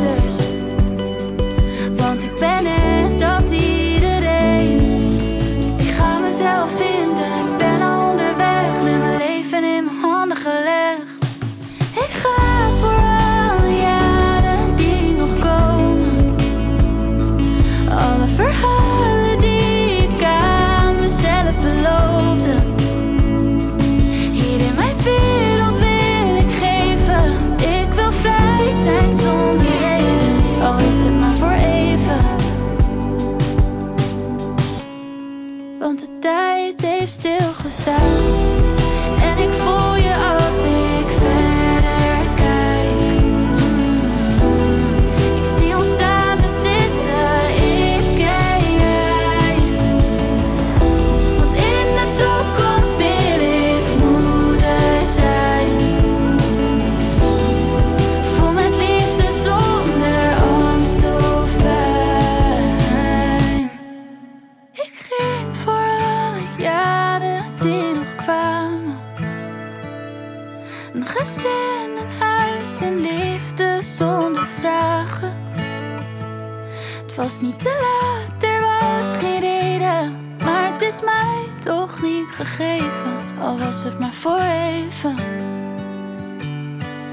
Was 83.76 83.84
het 83.84 84.00
maar 84.00 84.14
voor 84.14 84.40
even. 84.40 85.14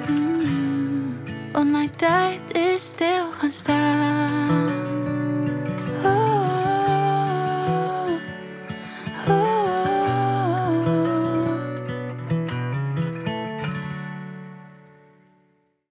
Mm, 0.08 1.18
want 1.52 1.72
mijn 1.72 1.96
tijd 1.96 2.52
is 2.52 2.84
stil 2.84 3.32
gaan 3.32 3.52
staan. 3.52 3.93